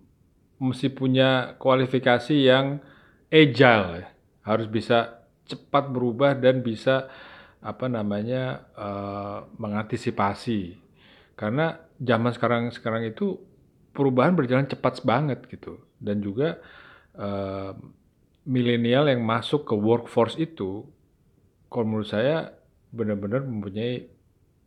mesti 0.60 0.92
punya 0.92 1.56
kualifikasi 1.56 2.36
yang 2.36 2.84
agile, 3.32 4.04
ya. 4.04 4.08
harus 4.44 4.68
bisa 4.68 5.24
cepat 5.48 5.90
berubah 5.90 6.36
dan 6.36 6.62
bisa 6.62 7.10
apa 7.64 7.88
namanya 7.88 8.68
eh, 8.76 9.40
mengantisipasi. 9.56 10.76
Karena 11.40 11.80
zaman 11.98 12.32
sekarang 12.36 12.64
sekarang 12.76 13.08
itu 13.08 13.40
perubahan 13.96 14.36
berjalan 14.36 14.68
cepat 14.68 15.02
banget 15.08 15.48
gitu, 15.48 15.80
dan 15.98 16.20
juga 16.20 16.60
eh, 17.16 17.72
milenial 18.44 19.08
yang 19.08 19.24
masuk 19.24 19.64
ke 19.64 19.76
workforce 19.76 20.36
itu, 20.36 20.84
kalau 21.72 21.86
menurut 21.88 22.10
saya 22.12 22.52
benar-benar 22.90 23.46
mempunyai 23.46 24.10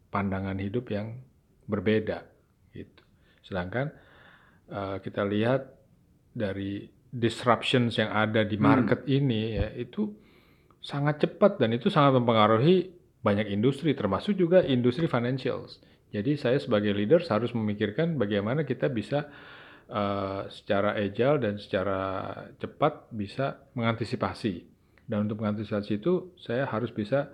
pandangan 0.08 0.56
hidup 0.56 0.88
yang 0.88 1.18
berbeda 1.66 2.24
gitu. 2.72 3.02
Sedangkan 3.44 3.92
eh, 4.72 4.96
kita 5.04 5.26
lihat 5.26 5.81
dari 6.32 6.88
disruptions 7.12 8.00
yang 8.00 8.08
ada 8.08 8.40
di 8.40 8.56
market 8.56 9.04
ini 9.04 9.60
ya 9.60 9.68
itu 9.76 10.08
sangat 10.80 11.28
cepat 11.28 11.60
dan 11.60 11.76
itu 11.76 11.92
sangat 11.92 12.18
mempengaruhi 12.18 12.90
banyak 13.22 13.52
industri 13.52 13.94
termasuk 13.94 14.34
juga 14.34 14.66
industri 14.66 15.06
financials. 15.06 15.78
Jadi 16.10 16.36
saya 16.36 16.58
sebagai 16.58 16.92
leader 16.92 17.22
harus 17.28 17.54
memikirkan 17.54 18.18
bagaimana 18.18 18.66
kita 18.66 18.90
bisa 18.90 19.30
eh, 19.86 20.42
secara 20.50 20.98
agile 20.98 21.38
dan 21.38 21.54
secara 21.56 22.00
cepat 22.58 23.12
bisa 23.14 23.62
mengantisipasi. 23.78 24.66
Dan 25.06 25.30
untuk 25.30 25.44
mengantisipasi 25.44 26.02
itu 26.02 26.34
saya 26.40 26.66
harus 26.66 26.90
bisa 26.90 27.30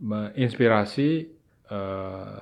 menginspirasi 0.00 1.10
eh, 1.70 2.40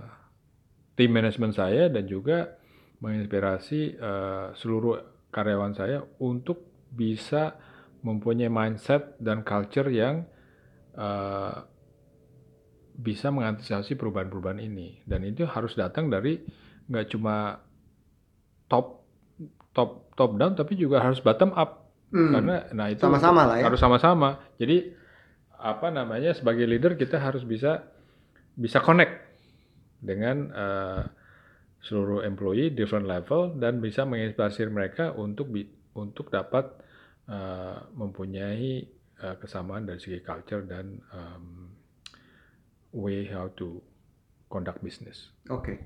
tim 0.96 1.10
manajemen 1.12 1.52
saya 1.52 1.92
dan 1.92 2.08
juga 2.08 2.56
menginspirasi 3.04 3.80
eh, 4.00 4.46
seluruh 4.56 5.17
karyawan 5.38 5.74
saya 5.78 6.02
untuk 6.18 6.66
bisa 6.90 7.54
mempunyai 8.02 8.50
mindset 8.50 9.14
dan 9.22 9.46
culture 9.46 9.86
yang 9.86 10.26
eh, 10.98 11.56
bisa 12.98 13.30
mengantisipasi 13.30 13.94
perubahan-perubahan 13.94 14.58
ini 14.58 15.06
dan 15.06 15.22
itu 15.22 15.46
harus 15.46 15.78
datang 15.78 16.10
dari 16.10 16.42
nggak 16.90 17.06
cuma 17.14 17.62
top 18.66 19.06
top 19.70 20.10
top 20.18 20.34
down 20.34 20.58
tapi 20.58 20.74
juga 20.74 20.98
harus 20.98 21.22
bottom 21.22 21.54
up 21.54 21.86
karena 22.10 22.66
nah 22.74 22.90
itu 22.90 22.98
Hmm. 22.98 23.14
Sama-sama 23.14 23.42
lah 23.46 23.56
ya. 23.62 23.64
harus 23.70 23.78
sama-sama 23.78 24.28
jadi 24.58 24.90
apa 25.54 25.94
namanya 25.94 26.34
sebagai 26.34 26.66
leader 26.66 26.98
kita 26.98 27.22
harus 27.22 27.46
bisa 27.46 27.86
bisa 28.58 28.82
connect 28.82 29.14
dengan 30.02 30.50
eh, 30.50 31.02
seluruh 31.80 32.20
employee 32.20 32.70
different 32.70 33.04
level 33.04 33.54
dan 33.54 33.78
bisa 33.78 34.02
menginspirasi 34.02 34.66
mereka 34.66 35.12
untuk 35.12 35.48
bi- 35.48 35.70
untuk 35.94 36.28
dapat 36.28 36.66
eh, 37.24 37.78
mempunyai 37.92 38.70
eh, 39.16 39.36
kesamaan 39.36 39.84
dari 39.84 39.98
segi 39.98 40.18
culture 40.18 40.62
dan 40.62 40.86
em, 41.08 41.44
way 42.92 43.26
how 43.26 43.48
to 43.50 43.78
conduct 44.46 44.80
business. 44.80 45.30
Oke. 45.46 45.76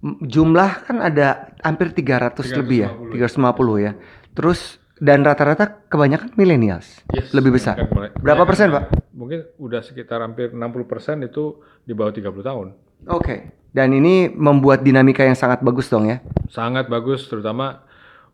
M- 0.00 0.20
Jumlah 0.20 0.84
kan 0.84 1.00
ada 1.00 1.54
hampir 1.60 1.90
300 1.90 2.34
lebih 2.54 2.78
ya, 2.80 2.90
350 2.90 3.38
ya. 3.80 3.92
Terus 4.32 4.60
dan 4.96 5.22
rata-rata 5.22 5.84
kebanyakan 5.84 6.34
millennials. 6.34 7.02
Lebih 7.30 7.50
besar. 7.52 7.76
Mulai- 7.86 8.14
Berapa 8.14 8.42
persen, 8.44 8.70
Pak? 8.70 8.84
Mungkin 9.12 9.58
udah 9.58 9.80
sekitar 9.80 10.20
hampir 10.20 10.50
60% 10.50 11.22
itu 11.24 11.44
di 11.82 11.92
bawah 11.92 12.10
30 12.10 12.22
tahun. 12.42 12.66
Oke. 13.08 13.52
Dan 13.74 13.90
ini 13.90 14.30
membuat 14.30 14.86
dinamika 14.86 15.26
yang 15.26 15.34
sangat 15.34 15.58
bagus 15.60 15.90
dong 15.90 16.06
ya. 16.06 16.22
Sangat 16.46 16.86
bagus 16.86 17.26
terutama 17.26 17.82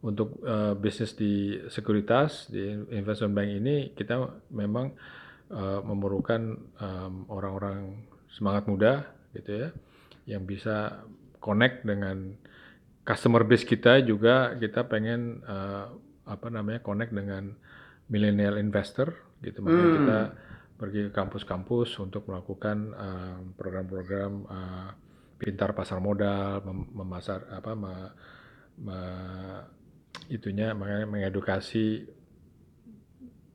untuk 0.00 0.37
eh, 0.44 0.72
bisnis 0.76 1.16
di 1.16 1.56
sekuritas 1.68 2.48
di 2.48 2.72
investment 2.92 3.37
bank 3.37 3.50
ini 3.52 3.76
kita 3.92 4.20
memang 4.52 4.92
eh, 5.52 5.80
memerlukan 5.85 6.40
em, 6.56 7.14
orang-orang 7.28 8.04
semangat 8.33 8.64
muda 8.64 8.92
gitu 9.37 9.50
ya 9.50 9.68
yang 10.24 10.48
bisa 10.48 11.04
connect 11.40 11.85
dengan 11.85 12.33
customer 13.04 13.44
base 13.44 13.64
kita 13.68 14.00
juga 14.00 14.56
kita 14.56 14.88
pengen 14.88 15.44
eh, 15.44 15.87
apa 16.24 16.46
namanya 16.48 16.80
connect 16.80 17.12
dengan 17.12 17.52
millennial 18.09 18.56
investor 18.56 19.12
gitu 19.44 19.61
makanya 19.61 19.85
Hmm. 19.85 19.96
kita 20.00 20.18
pergi 20.80 21.00
ke 21.08 21.12
kampus-kampus 21.12 22.00
untuk 22.00 22.24
melakukan 22.24 22.96
program-program 23.60 24.32
eh, 24.48 24.88
pintar 25.36 25.76
pasar 25.76 26.00
modal 26.00 26.64
mem- 26.64 26.88
memasar 26.96 27.44
apa 27.52 27.76
me- 27.76 28.12
me- 28.80 29.64
itunya 30.32 30.72
makanya 30.72 31.04
mengedukasi 31.04 32.08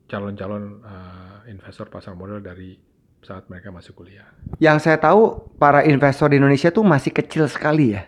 calon-calon 0.06 0.86
eh, 0.86 1.50
investor 1.50 1.90
pasar 1.90 2.14
modal 2.14 2.46
dari 2.46 2.78
saat 3.26 3.50
mereka 3.50 3.74
masih 3.74 3.98
kuliah. 3.98 4.30
Yang 4.62 4.86
saya 4.86 5.02
tahu 5.02 5.50
para 5.58 5.82
investor 5.82 6.30
di 6.30 6.38
Indonesia 6.38 6.70
tuh 6.70 6.86
masih 6.86 7.10
kecil 7.10 7.50
sekali 7.50 7.98
ya. 7.98 8.06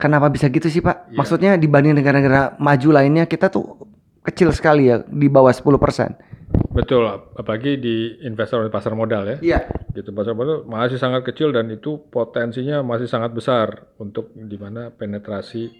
Kenapa 0.00 0.32
bisa 0.32 0.48
gitu 0.48 0.72
sih 0.72 0.80
Pak? 0.80 1.12
Iya. 1.12 1.16
Maksudnya 1.20 1.52
dibanding 1.60 2.00
negara-negara 2.00 2.56
maju 2.56 2.88
lainnya 2.96 3.28
kita 3.28 3.52
tuh 3.52 3.84
kecil 4.24 4.48
sekali 4.56 4.88
ya 4.88 5.04
di 5.04 5.28
bawah 5.28 5.52
10%. 5.52 6.33
Betul, 6.74 7.06
apalagi 7.38 7.78
di 7.78 8.18
investor 8.26 8.66
di 8.66 8.72
pasar 8.74 8.98
modal 8.98 9.22
ya. 9.30 9.36
Iya. 9.38 9.58
Gitu 9.94 10.10
pasar 10.10 10.34
modal 10.34 10.66
masih 10.66 10.98
sangat 10.98 11.22
kecil 11.22 11.54
dan 11.54 11.70
itu 11.70 12.02
potensinya 12.10 12.82
masih 12.82 13.06
sangat 13.06 13.30
besar 13.30 13.94
untuk 14.02 14.34
di 14.34 14.58
mana 14.58 14.90
penetrasi 14.90 15.70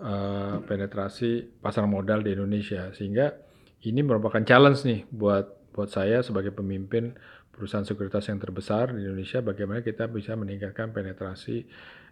eh, 0.00 0.56
penetrasi 0.64 1.60
pasar 1.60 1.84
modal 1.84 2.24
di 2.24 2.32
Indonesia 2.32 2.88
sehingga 2.96 3.36
ini 3.84 4.00
merupakan 4.00 4.40
challenge 4.40 4.88
nih 4.88 5.00
buat 5.12 5.76
buat 5.76 5.92
saya 5.92 6.24
sebagai 6.24 6.56
pemimpin 6.56 7.12
perusahaan 7.52 7.84
sekuritas 7.84 8.24
yang 8.32 8.40
terbesar 8.40 8.96
di 8.96 9.04
Indonesia 9.04 9.44
bagaimana 9.44 9.84
kita 9.84 10.08
bisa 10.08 10.34
meningkatkan 10.34 10.90
penetrasi 10.90 11.62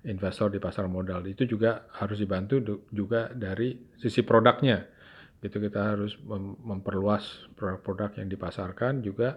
investor 0.05 0.53
di 0.53 0.61
pasar 0.61 0.85
modal 0.87 1.25
itu 1.27 1.49
juga 1.49 1.89
harus 1.97 2.21
dibantu 2.21 2.85
juga 2.93 3.33
dari 3.33 3.75
sisi 3.97 4.21
produknya 4.23 4.92
gitu 5.43 5.59
kita 5.59 5.99
harus 5.99 6.15
mem- 6.23 6.57
memperluas 6.63 7.51
produk-produk 7.59 8.23
yang 8.23 8.31
dipasarkan 8.31 9.03
juga 9.03 9.37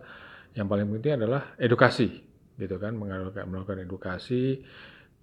yang 0.53 0.69
paling 0.69 0.87
penting 0.87 1.17
adalah 1.17 1.57
edukasi 1.57 2.21
gitu 2.55 2.79
kan 2.79 2.95
melakukan, 2.95 3.43
melakukan 3.49 3.79
edukasi 3.83 4.63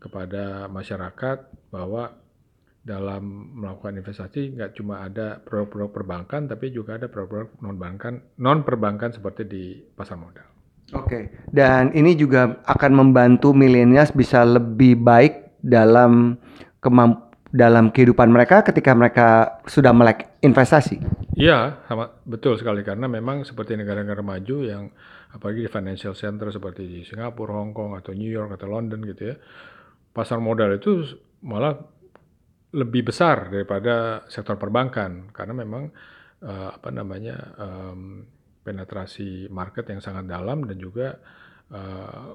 kepada 0.03 0.67
masyarakat 0.67 1.71
bahwa 1.71 2.13
dalam 2.83 3.23
melakukan 3.63 3.95
investasi 4.03 4.59
nggak 4.59 4.75
cuma 4.75 5.07
ada 5.07 5.39
produk-produk 5.39 5.91
perbankan 5.95 6.51
tapi 6.51 6.75
juga 6.75 6.99
ada 6.99 7.07
produk-produk 7.07 7.55
non 7.63 7.79
bankan 7.79 8.15
non 8.43 8.67
perbankan 8.67 9.15
seperti 9.15 9.43
di 9.47 9.65
pasar 9.95 10.19
modal. 10.19 10.51
Oke. 10.93 11.47
Dan 11.49 11.95
ini 11.97 12.13
juga 12.19 12.61
akan 12.67 12.93
membantu 12.93 13.55
milenials 13.55 14.13
bisa 14.13 14.45
lebih 14.45 14.99
baik 14.99 15.63
dalam 15.63 16.37
kemamp 16.83 17.32
dalam 17.53 17.93
kehidupan 17.93 18.33
mereka 18.33 18.65
ketika 18.65 18.97
mereka 18.97 19.29
sudah 19.69 19.93
melek 19.93 20.41
investasi. 20.41 20.97
Iya, 21.37 21.85
betul 22.25 22.57
sekali 22.57 22.81
karena 22.81 23.05
memang 23.05 23.45
seperti 23.45 23.77
negara-negara 23.77 24.25
maju 24.25 24.57
yang 24.65 24.89
apalagi 25.37 25.69
di 25.69 25.71
financial 25.71 26.17
center 26.17 26.49
seperti 26.49 26.89
di 26.89 27.01
Singapura, 27.05 27.61
Hong 27.61 27.77
Kong 27.77 27.93
atau 28.01 28.17
New 28.17 28.29
York 28.29 28.57
atau 28.57 28.73
London 28.73 29.05
gitu 29.05 29.33
ya. 29.33 29.37
Pasar 30.17 30.41
modal 30.41 30.81
itu 30.81 31.05
malah 31.45 31.77
lebih 32.73 33.13
besar 33.13 33.53
daripada 33.53 34.25
sektor 34.33 34.57
perbankan 34.57 35.29
karena 35.29 35.53
memang 35.53 35.93
eh, 36.41 36.71
apa 36.73 36.89
namanya 36.89 37.37
em, 37.61 38.25
penetrasi 38.65 39.53
market 39.53 39.93
yang 39.93 40.01
sangat 40.01 40.25
dalam 40.25 40.65
dan 40.65 40.81
juga 40.81 41.21
eh, 41.69 42.29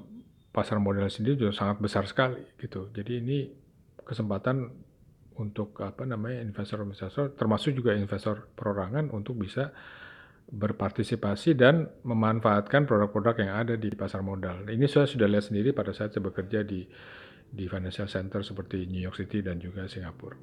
pasar 0.54 0.78
modal 0.78 1.10
sendiri 1.10 1.38
juga 1.38 1.54
sangat 1.54 1.82
besar 1.82 2.06
sekali 2.06 2.42
gitu. 2.58 2.90
Jadi 2.94 3.12
ini 3.18 3.38
kesempatan 4.06 4.87
untuk 5.38 5.78
apa 5.80 6.02
namanya 6.02 6.42
investor-investor 6.42 7.38
termasuk 7.38 7.78
juga 7.78 7.94
investor 7.94 8.50
perorangan 8.58 9.14
untuk 9.14 9.38
bisa 9.38 9.70
berpartisipasi 10.48 11.54
dan 11.54 11.86
memanfaatkan 12.02 12.88
produk-produk 12.88 13.36
yang 13.44 13.52
ada 13.52 13.74
di 13.76 13.92
pasar 13.92 14.24
modal. 14.24 14.64
Ini 14.64 14.88
saya 14.88 15.04
sudah 15.04 15.28
lihat 15.28 15.52
sendiri 15.52 15.76
pada 15.76 15.92
saat 15.92 16.16
saya 16.16 16.24
bekerja 16.24 16.64
di 16.64 16.88
di 17.48 17.64
financial 17.64 18.04
center 18.04 18.44
seperti 18.44 18.84
New 18.84 19.00
York 19.00 19.16
City 19.16 19.40
dan 19.40 19.56
juga 19.56 19.88
Singapura. 19.88 20.36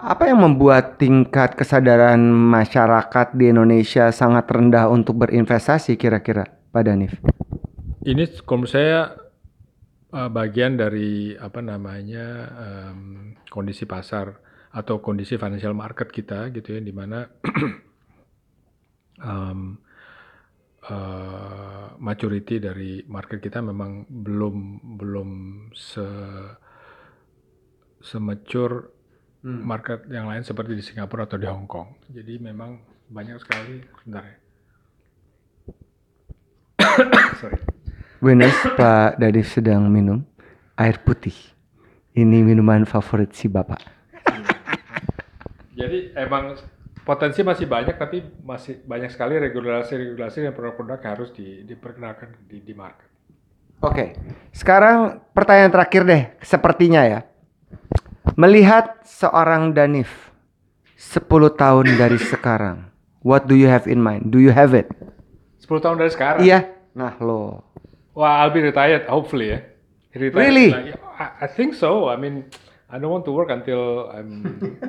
Apa 0.00 0.28
yang 0.28 0.40
membuat 0.40 0.96
tingkat 0.96 1.56
kesadaran 1.56 2.20
masyarakat 2.32 3.36
di 3.36 3.52
Indonesia 3.52 4.08
sangat 4.08 4.48
rendah 4.48 4.88
untuk 4.88 5.20
berinvestasi 5.20 6.00
kira-kira, 6.00 6.48
Pak 6.72 6.82
Danif? 6.84 7.12
Ini 8.04 8.24
kalau 8.44 8.64
saya 8.64 9.25
uh, 10.16 10.30
bagian 10.32 10.80
dari 10.80 11.36
apa 11.36 11.60
namanya 11.60 12.26
em, 12.56 13.36
kondisi 13.52 13.84
pasar 13.84 14.32
atau 14.72 15.00
kondisi 15.00 15.36
financial 15.36 15.76
market 15.76 16.08
kita 16.12 16.48
gitu 16.52 16.76
ya, 16.76 16.80
di 16.84 16.92
mana 16.92 17.24
eh, 20.86 21.86
maturity 21.96 22.60
dari 22.60 23.00
market 23.08 23.40
kita 23.40 23.64
memang 23.64 24.04
belum 24.04 24.56
belum 25.00 25.30
se 25.72 26.06
semature 28.04 28.92
market 29.46 30.04
yang 30.12 30.28
lain 30.28 30.44
seperti 30.44 30.76
di 30.76 30.84
Singapura 30.84 31.24
atau 31.24 31.40
di 31.40 31.48
Hong 31.48 31.64
Kong. 31.70 31.96
Jadi 32.12 32.36
memang 32.36 32.82
banyak 33.08 33.38
sekali, 33.40 33.80
sebentar 34.02 34.26
ya. 34.26 34.36
Sorry. 37.40 37.75
Winners, 38.16 38.56
Pak 38.80 39.20
Danif 39.20 39.52
sedang 39.52 39.92
minum 39.92 40.24
air 40.72 40.96
putih. 41.04 41.36
Ini 42.16 42.40
minuman 42.40 42.88
favorit 42.88 43.36
si 43.36 43.44
Bapak. 43.44 43.76
Jadi 45.76 46.16
emang 46.16 46.56
potensi 47.04 47.44
masih 47.44 47.68
banyak 47.68 48.00
tapi 48.00 48.24
masih 48.40 48.80
banyak 48.88 49.12
sekali 49.12 49.36
regulasi-regulasi 49.36 50.48
dan 50.48 50.56
produk-produk 50.56 50.96
yang 50.96 51.12
harus 51.12 51.28
di, 51.36 51.60
diperkenalkan 51.68 52.40
di, 52.48 52.64
di 52.64 52.72
market. 52.72 53.04
Oke, 53.84 54.16
sekarang 54.56 55.20
pertanyaan 55.36 55.76
terakhir 55.76 56.02
deh, 56.08 56.22
sepertinya 56.40 57.04
ya. 57.04 57.20
Melihat 58.32 59.04
seorang 59.04 59.76
Danif 59.76 60.32
10 60.96 61.20
tahun 61.52 62.00
dari 62.00 62.16
sekarang, 62.16 62.88
what 63.20 63.44
do 63.44 63.52
you 63.52 63.68
have 63.68 63.84
in 63.84 64.00
mind? 64.00 64.32
Do 64.32 64.40
you 64.40 64.56
have 64.56 64.72
it? 64.72 64.88
10 65.60 65.84
tahun 65.84 66.00
dari 66.00 66.08
sekarang. 66.08 66.40
Iya. 66.40 66.72
Nah, 66.96 67.12
lo. 67.20 67.60
Wah, 68.16 68.40
I'll 68.40 68.54
be 68.54 68.64
retired 68.64 69.04
hopefully 69.04 69.52
ya. 69.52 69.60
Retired, 70.16 70.40
Really? 70.40 70.68
like, 70.72 70.96
I, 71.20 71.44
I 71.44 71.48
think 71.52 71.76
so. 71.76 72.08
I 72.08 72.16
mean, 72.16 72.48
I 72.88 72.96
don't 72.96 73.12
want 73.12 73.28
to 73.28 73.32
work 73.36 73.52
until 73.52 74.08
I'm 74.08 74.40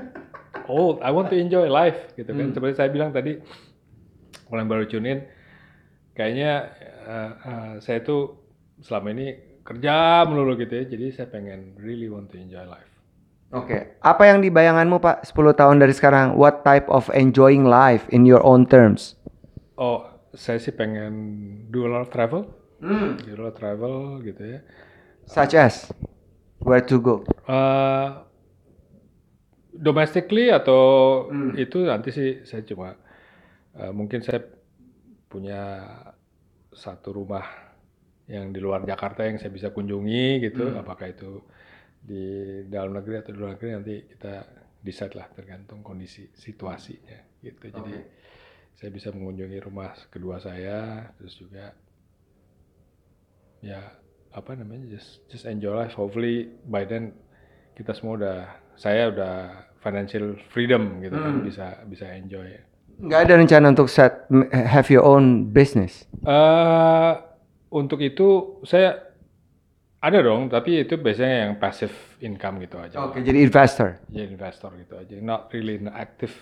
old. 0.71 1.03
I 1.03 1.11
want 1.11 1.27
to 1.35 1.37
enjoy 1.37 1.67
life 1.67 2.15
gitu 2.15 2.31
kan. 2.31 2.55
Seperti 2.55 2.79
saya 2.79 2.87
bilang 2.87 3.11
tadi, 3.11 3.35
kalau 4.47 4.63
yang 4.63 4.71
baru 4.71 4.87
tune 4.87 5.07
in, 5.11 5.19
kayaknya 6.15 6.71
uh, 7.03 7.31
uh, 7.43 7.73
saya 7.83 7.99
tuh 7.99 8.39
selama 8.79 9.11
ini 9.11 9.59
kerja 9.67 10.23
melulu 10.23 10.55
gitu 10.55 10.79
ya. 10.79 10.83
Jadi 10.87 11.05
saya 11.11 11.27
pengen 11.27 11.75
really 11.83 12.07
want 12.07 12.31
to 12.31 12.39
enjoy 12.39 12.63
life. 12.63 12.87
Oke, 13.51 13.99
apa 14.03 14.23
yang 14.27 14.43
di 14.43 14.51
bayanganmu 14.51 14.99
Pak 15.03 15.27
10 15.27 15.55
tahun 15.55 15.79
dari 15.79 15.95
sekarang? 15.95 16.35
What 16.35 16.67
type 16.67 16.87
of 16.91 17.07
enjoying 17.15 17.67
life 17.67 18.07
in 18.11 18.27
your 18.27 18.43
own 18.43 18.67
terms? 18.67 19.19
Oh, 19.79 20.03
saya 20.35 20.59
sih 20.59 20.75
pengen 20.75 21.11
do 21.71 21.87
a 21.87 21.91
lot 21.91 22.07
of 22.07 22.11
travel. 22.11 22.56
Lot 22.81 23.39
of 23.41 23.53
travel 23.57 24.21
gitu 24.21 24.43
ya. 24.43 24.59
Such 25.25 25.57
as? 25.57 25.89
Where 26.61 26.83
to 26.85 26.97
go? 27.01 27.15
Uh, 27.45 28.25
domestically 29.73 30.49
atau 30.49 31.25
itu 31.57 31.85
nanti 31.85 32.09
sih 32.09 32.29
saya 32.45 32.65
cuma 32.65 32.97
uh, 33.77 33.93
mungkin 33.93 34.25
saya 34.25 34.41
punya 35.29 35.85
satu 36.73 37.13
rumah 37.13 37.45
yang 38.27 38.51
di 38.51 38.59
luar 38.59 38.83
Jakarta 38.83 39.23
yang 39.23 39.39
saya 39.39 39.53
bisa 39.53 39.71
kunjungi 39.71 40.45
gitu. 40.49 40.75
Apakah 40.75 41.09
itu 41.09 41.41
di 41.97 42.63
dalam 42.69 42.95
negeri 42.95 43.19
atau 43.19 43.31
di 43.33 43.39
luar 43.39 43.57
negeri 43.57 43.69
nanti 43.73 43.95
kita 44.05 44.33
decide 44.79 45.17
lah 45.17 45.27
tergantung 45.33 45.83
kondisi 45.83 46.29
situasinya 46.31 47.41
gitu. 47.41 47.73
Jadi 47.73 47.95
saya 48.77 48.89
bisa 48.93 49.09
mengunjungi 49.09 49.57
rumah 49.65 49.91
kedua 50.13 50.37
saya 50.37 51.09
terus 51.17 51.33
juga 51.35 51.73
ya 53.67 53.83
apa 54.31 54.55
namanya 54.55 54.87
just 54.87 55.27
just 55.27 55.43
enjoy 55.43 55.75
life. 55.75 55.91
Hopefully 55.99 56.55
by 56.63 56.87
then 56.87 57.11
kita 57.75 57.91
semua 57.91 58.15
udah 58.15 58.39
saya 58.79 59.11
udah 59.11 59.33
financial 59.83 60.39
freedom 60.53 61.03
gitu 61.03 61.19
kan 61.19 61.43
bisa 61.43 61.65
bisa 61.83 62.07
enjoy. 62.15 62.47
Nggak 62.97 63.19
ada 63.29 63.33
rencana 63.37 63.65
untuk 63.75 63.91
set 63.91 64.25
have 64.51 64.87
your 64.87 65.03
own 65.03 65.51
business. 65.51 66.07
eh 66.23 67.13
untuk 67.67 67.99
itu 67.99 68.61
saya 68.63 69.03
ada 69.99 70.23
dong 70.23 70.47
tapi 70.47 70.87
itu 70.87 70.95
biasanya 70.95 71.49
yang 71.49 71.53
passive 71.59 71.93
income 72.23 72.63
gitu 72.63 72.79
aja. 72.79 72.95
Oke, 73.03 73.19
jadi 73.19 73.43
investor. 73.43 73.99
jadi 74.07 74.31
investor 74.31 74.71
gitu 74.79 74.95
aja 74.95 75.13
not 75.19 75.51
really 75.51 75.75
an 75.81 75.91
active 75.91 76.33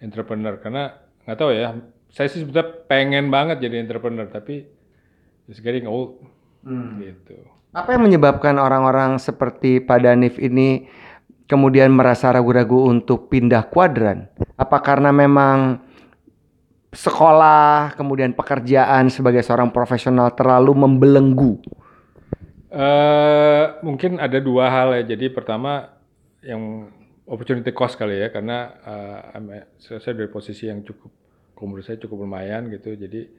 entrepreneur. 0.00 0.56
Karena 0.56 0.96
nggak 1.28 1.36
tahu 1.36 1.50
ya 1.52 1.76
saya 2.14 2.30
sih 2.30 2.46
sebetulnya 2.46 2.86
pengen 2.86 3.26
banget 3.28 3.58
jadi 3.58 3.82
entrepreneur 3.82 4.26
tapi 4.30 4.66
it's 5.50 5.58
getting 5.58 5.84
old 5.90 6.22
gitu 7.00 7.36
Apa 7.74 7.98
yang 7.98 8.06
menyebabkan 8.06 8.54
orang-orang 8.56 9.18
seperti 9.18 9.82
Pak 9.82 9.98
Danif 10.06 10.38
ini 10.38 10.86
kemudian 11.50 11.90
merasa 11.90 12.30
ragu-ragu 12.30 12.86
untuk 12.86 13.26
pindah 13.30 13.66
kuadran? 13.66 14.30
Apa 14.54 14.78
karena 14.78 15.10
memang 15.10 15.82
sekolah, 16.94 17.92
kemudian 17.98 18.30
pekerjaan 18.38 19.10
sebagai 19.10 19.42
seorang 19.42 19.74
profesional 19.74 20.30
terlalu 20.38 20.72
membelenggu? 20.86 21.52
eh 22.74 23.64
mungkin 23.86 24.18
ada 24.18 24.38
dua 24.42 24.64
hal 24.72 24.88
ya. 24.98 25.02
Jadi 25.14 25.30
pertama 25.30 25.70
yang 26.44 26.90
opportunity 27.24 27.70
cost 27.72 27.96
kali 28.00 28.20
ya, 28.20 28.28
karena 28.34 28.56
eh, 28.84 29.18
I'm- 29.38 29.68
saya 29.80 29.98
saya 30.02 30.14
dari 30.18 30.30
posisi 30.32 30.68
yang 30.70 30.82
cukup, 30.84 31.10
kalau 31.54 31.66
menurut 31.72 31.86
saya 31.86 31.98
cukup 32.02 32.18
lumayan 32.26 32.68
gitu. 32.74 32.94
Jadi 32.98 33.30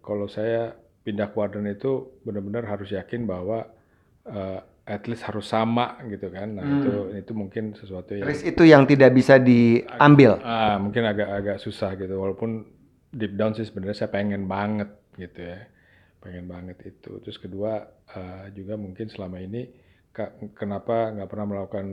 kalau 0.00 0.26
saya 0.30 0.76
pindah 1.06 1.30
kuadran 1.30 1.70
itu 1.70 2.18
benar-benar 2.26 2.66
harus 2.66 2.90
yakin 2.90 3.30
bahwa 3.30 3.70
eh, 4.26 4.58
at 4.86 5.02
least 5.06 5.22
harus 5.26 5.46
sama 5.46 5.98
gitu 6.06 6.30
kan. 6.30 6.58
Nah 6.58 6.62
itu 6.82 6.92
itu 7.14 7.32
mungkin 7.34 7.74
sesuatu 7.78 8.14
yang 8.14 8.26
Risk 8.26 8.42
itu 8.46 8.62
yang 8.66 8.82
tidak 8.86 9.10
bisa 9.14 9.38
diambil. 9.38 10.38
ah, 10.42 10.76
mungkin 10.82 11.02
agak-agak 11.06 11.58
susah 11.62 11.94
gitu. 11.94 12.14
Walaupun 12.18 12.50
deep 13.14 13.38
down 13.38 13.54
sih 13.54 13.66
sebenarnya 13.66 13.96
saya 13.98 14.10
pengen 14.10 14.46
banget 14.46 14.90
gitu 15.14 15.40
ya, 15.42 15.58
pengen 16.18 16.46
banget 16.46 16.78
itu. 16.86 17.22
Terus 17.22 17.38
kedua 17.38 17.86
eh, 18.10 18.46
juga 18.54 18.74
mungkin 18.74 19.06
selama 19.06 19.38
ini 19.38 19.62
kenapa 20.54 21.12
nggak 21.14 21.28
pernah 21.28 21.46
melakukan 21.46 21.86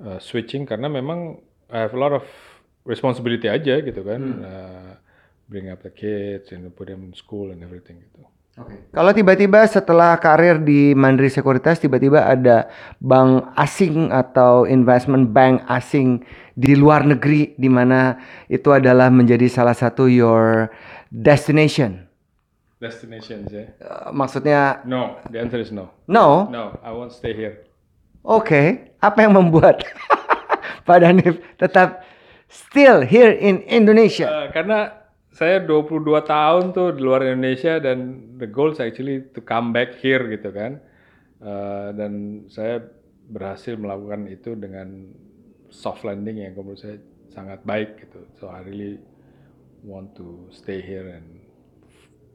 eh, 0.00 0.20
switching 0.20 0.64
karena 0.64 0.88
memang 0.88 1.40
I 1.72 1.88
have 1.88 1.96
a 1.96 2.00
lot 2.00 2.12
of 2.12 2.24
responsibility 2.84 3.48
aja 3.48 3.80
gitu 3.80 4.00
kan, 4.04 4.20
Eh, 4.44 4.91
bring 5.48 5.70
up 5.70 5.82
the 5.82 5.92
kids 5.92 6.52
and 6.52 6.68
put 6.74 6.88
them 6.90 7.06
in 7.06 7.12
school 7.14 7.50
and 7.50 7.62
everything 7.62 7.98
gitu. 8.02 8.22
Kalau 8.92 9.16
tiba-tiba 9.16 9.64
setelah 9.64 10.20
karir 10.20 10.60
di 10.60 10.92
Mandiri 10.92 11.32
Sekuritas 11.32 11.80
tiba-tiba 11.80 12.28
ada 12.28 12.68
bank 13.00 13.48
asing 13.56 14.12
atau 14.12 14.68
investment 14.68 15.32
bank 15.32 15.64
asing 15.72 16.20
di 16.52 16.76
luar 16.76 17.08
negeri 17.08 17.56
di 17.56 17.72
mana 17.72 18.20
itu 18.52 18.68
adalah 18.68 19.08
menjadi 19.08 19.48
salah 19.48 19.72
satu 19.72 20.04
your 20.04 20.68
destination. 21.08 22.04
Destinations 22.76 23.48
ya? 23.48 23.72
Eh, 23.72 24.10
maksudnya 24.12 24.84
No, 24.84 25.16
the 25.32 25.40
answer 25.40 25.56
is 25.56 25.72
no. 25.72 25.88
no. 26.04 26.44
No, 26.52 26.76
I 26.84 26.92
won't 26.92 27.16
stay 27.16 27.32
here. 27.32 27.64
Oke, 28.20 28.92
apa 29.00 29.18
yang 29.24 29.32
membuat 29.32 29.80
Pak 30.86 30.98
Danif 31.00 31.40
tetap 31.56 32.04
still 32.52 33.00
here 33.00 33.32
in 33.32 33.64
Indonesia? 33.64 34.28
Eh, 34.28 34.46
karena 34.52 35.01
saya 35.32 35.64
22 35.64 36.04
tahun 36.28 36.76
tuh 36.76 36.92
di 36.92 37.00
luar 37.00 37.24
Indonesia 37.24 37.80
dan 37.80 38.32
the 38.36 38.44
goal 38.44 38.76
actually 38.76 39.24
to 39.32 39.40
come 39.40 39.72
back 39.72 39.96
here 39.98 40.20
gitu 40.28 40.52
kan. 40.52 40.76
Eh, 41.42 41.88
dan 41.96 42.44
saya 42.52 42.84
berhasil 43.26 43.74
melakukan 43.74 44.28
itu 44.28 44.54
dengan 44.54 45.08
soft 45.72 46.04
landing 46.04 46.44
yang 46.44 46.52
menurut 46.52 46.78
saya 46.78 47.00
sangat 47.32 47.64
baik 47.64 47.96
gitu. 48.06 48.28
So 48.36 48.52
I 48.52 48.60
really 48.62 49.00
want 49.82 50.14
to 50.20 50.52
stay 50.52 50.84
here 50.84 51.16
and 51.16 51.42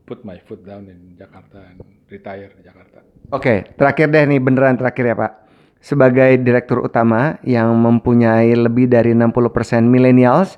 put 0.09 0.25
my 0.25 0.41
foot 0.43 0.65
down 0.65 0.89
in 0.89 1.13
Jakarta 1.15 1.63
and 1.69 1.79
retire 2.09 2.51
di 2.57 2.65
Jakarta. 2.65 3.05
Oke, 3.31 3.77
terakhir 3.77 4.09
deh 4.09 4.25
nih 4.25 4.41
beneran 4.41 4.75
terakhir 4.75 5.05
ya 5.05 5.15
Pak. 5.15 5.33
Sebagai 5.77 6.41
direktur 6.41 6.81
utama 6.81 7.37
yang 7.45 7.69
mempunyai 7.77 8.49
lebih 8.57 8.89
dari 8.89 9.13
60% 9.13 9.85
millennials, 9.85 10.57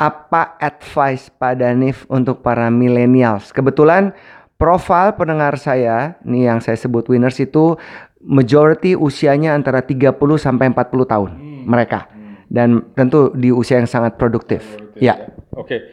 apa 0.00 0.56
advice 0.56 1.28
Pak 1.28 1.60
Danif 1.60 2.08
untuk 2.08 2.40
para 2.40 2.72
millennials? 2.72 3.52
Kebetulan 3.52 4.16
profil 4.56 5.12
pendengar 5.12 5.60
saya, 5.60 6.16
nih 6.24 6.48
yang 6.48 6.64
saya 6.64 6.80
sebut 6.80 7.04
winners 7.12 7.36
itu 7.36 7.76
majority 8.24 8.96
usianya 8.96 9.52
antara 9.52 9.84
30 9.84 10.16
sampai 10.40 10.72
40 10.72 11.04
tahun 11.04 11.30
mereka. 11.68 12.08
Dan 12.50 12.90
tentu 12.96 13.30
di 13.36 13.52
usia 13.52 13.78
yang 13.78 13.86
sangat 13.86 14.16
produktif. 14.16 14.64
Ya. 14.98 15.30
Oke, 15.54 15.86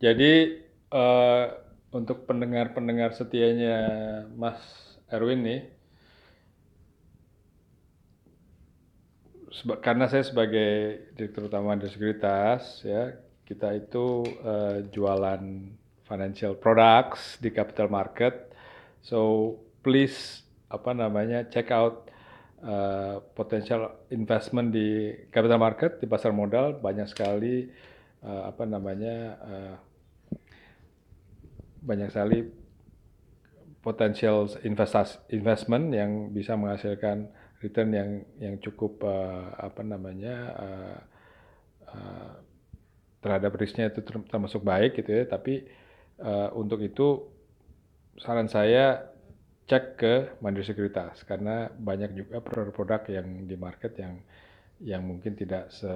jadi 0.00 0.58
eh, 0.90 1.44
untuk 1.92 2.26
pendengar-pendengar 2.26 3.14
setianya 3.14 3.76
Mas 4.34 4.58
Erwin 5.06 5.44
nih, 5.44 5.60
karena 9.84 10.08
saya 10.08 10.24
sebagai 10.26 11.04
direktur 11.14 11.46
utama 11.46 11.76
dari 11.76 11.90
sekuritas 11.92 12.82
ya 12.86 13.29
kita 13.50 13.74
itu 13.74 14.22
eh, 14.46 14.86
jualan 14.94 15.42
financial 16.06 16.54
products 16.54 17.34
di 17.42 17.50
capital 17.50 17.90
market. 17.90 18.54
So 19.02 19.58
please 19.82 20.46
apa 20.70 20.94
namanya 20.94 21.50
check 21.50 21.74
out 21.74 22.06
eh, 22.62 23.18
potential 23.34 24.06
investment 24.14 24.70
di 24.70 25.18
capital 25.34 25.58
market 25.58 25.98
di 25.98 26.06
pasar 26.06 26.30
modal. 26.30 26.78
Banyak 26.78 27.10
sekali 27.10 27.66
eh, 28.22 28.42
apa 28.46 28.62
namanya 28.70 29.16
eh, 29.42 29.74
banyak 31.82 32.06
sekali 32.14 32.38
potensial 33.82 34.46
investasi 34.62 35.34
investment 35.34 35.90
yang 35.90 36.30
bisa 36.30 36.54
menghasilkan 36.54 37.26
return 37.58 37.90
yang 37.90 38.10
yang 38.38 38.54
cukup 38.62 39.02
eh, 39.10 39.46
apa 39.58 39.82
namanya 39.82 40.36
eh, 40.54 40.98
eh, 41.90 42.32
terhadap 43.20 43.52
risknya 43.56 43.92
itu 43.92 44.00
ter- 44.00 44.26
termasuk 44.28 44.64
baik 44.64 44.96
gitu 44.96 45.12
ya 45.12 45.24
tapi 45.28 45.64
eh, 46.20 46.48
untuk 46.56 46.80
itu 46.80 47.24
saran 48.20 48.48
saya 48.48 49.12
cek 49.70 49.84
ke 49.94 50.12
Mandiri 50.42 50.66
Sekuritas 50.66 51.22
karena 51.22 51.70
banyak 51.70 52.10
juga 52.18 52.42
produk-produk 52.42 53.06
yang 53.14 53.46
di 53.46 53.54
market 53.54 53.94
yang 54.02 54.18
yang 54.82 55.04
mungkin 55.06 55.38
tidak 55.38 55.70
se 55.70 55.92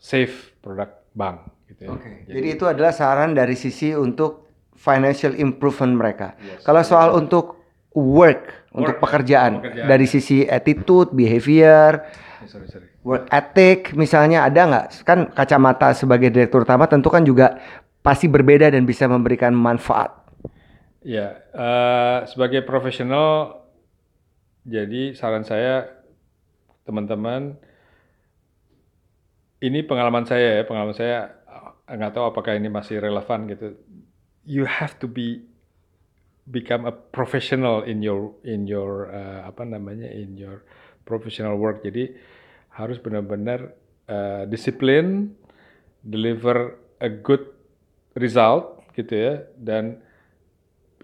safe 0.00 0.56
produk 0.62 0.88
bank 1.12 1.44
gitu 1.68 1.88
ya. 1.88 1.90
Oke. 1.92 2.24
Jadi 2.24 2.48
itu 2.56 2.64
adalah 2.64 2.92
saran 2.94 3.36
dari 3.36 3.52
sisi 3.52 3.92
untuk 3.92 4.46
financial 4.76 5.36
improvement 5.36 5.96
mereka. 5.96 6.36
Yes. 6.40 6.62
Kalau 6.64 6.82
soal 6.84 7.12
untuk 7.16 7.65
work, 7.96 8.68
untuk 8.76 9.00
Work, 9.00 9.02
pekerjaan, 9.02 9.52
pekerjaan. 9.64 9.88
dari 9.88 10.04
sisi 10.04 10.44
attitude, 10.44 11.16
behavior, 11.16 12.04
Eh, 12.36 12.44
sorry 12.44 12.68
sorry 12.68 12.86
work 13.06 13.30
ethic 13.30 13.94
misalnya 13.94 14.44
ada 14.44 14.60
nggak? 14.66 14.86
Kan 15.06 15.18
kacamata 15.30 15.94
sebagai 15.94 16.28
direktur 16.28 16.66
utama 16.66 16.90
tentu 16.90 17.06
kan 17.08 17.22
juga 17.22 17.58
pasti 18.02 18.26
berbeda 18.26 18.70
dan 18.70 18.82
bisa 18.82 19.06
memberikan 19.06 19.54
manfaat. 19.54 20.12
Ya, 21.06 21.38
eh, 21.54 22.18
sebagai 22.26 22.66
profesional, 22.66 23.62
jadi 24.66 25.14
saran 25.14 25.46
saya 25.46 25.86
teman-teman, 26.82 27.54
ini 29.62 29.86
pengalaman 29.86 30.26
saya 30.26 30.60
ya, 30.60 30.62
pengalaman 30.66 30.94
saya 30.98 31.18
nggak 31.86 32.10
tahu 32.10 32.34
apakah 32.34 32.58
ini 32.58 32.66
masih 32.66 32.98
relevan 32.98 33.46
gitu. 33.46 33.78
You 34.42 34.66
have 34.66 34.98
to 34.98 35.06
be 35.06 35.46
become 36.50 36.86
a 36.86 36.94
professional 36.94 37.82
in 37.82 38.02
your 38.02 38.34
in 38.46 38.70
your 38.70 39.10
eh, 39.10 39.40
apa 39.46 39.66
namanya 39.66 40.06
in 40.10 40.38
your 40.38 40.62
professional 41.02 41.58
work. 41.58 41.82
Jadi 41.82 42.14
harus 42.74 43.02
benar-benar 43.02 43.74
eh, 44.06 44.44
disiplin, 44.46 45.34
deliver 46.06 46.78
a 47.02 47.10
good 47.10 47.42
result 48.16 48.80
gitu 48.96 49.12
ya 49.12 49.34
dan 49.60 50.00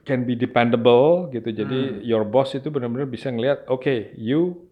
can 0.02 0.26
be 0.26 0.34
dependable 0.34 1.30
gitu. 1.30 1.50
Jadi 1.54 2.02
your 2.02 2.26
boss 2.26 2.54
itu 2.58 2.70
benar-benar 2.70 3.06
bisa 3.06 3.30
ngelihat, 3.30 3.66
oke, 3.70 4.14
you 4.18 4.66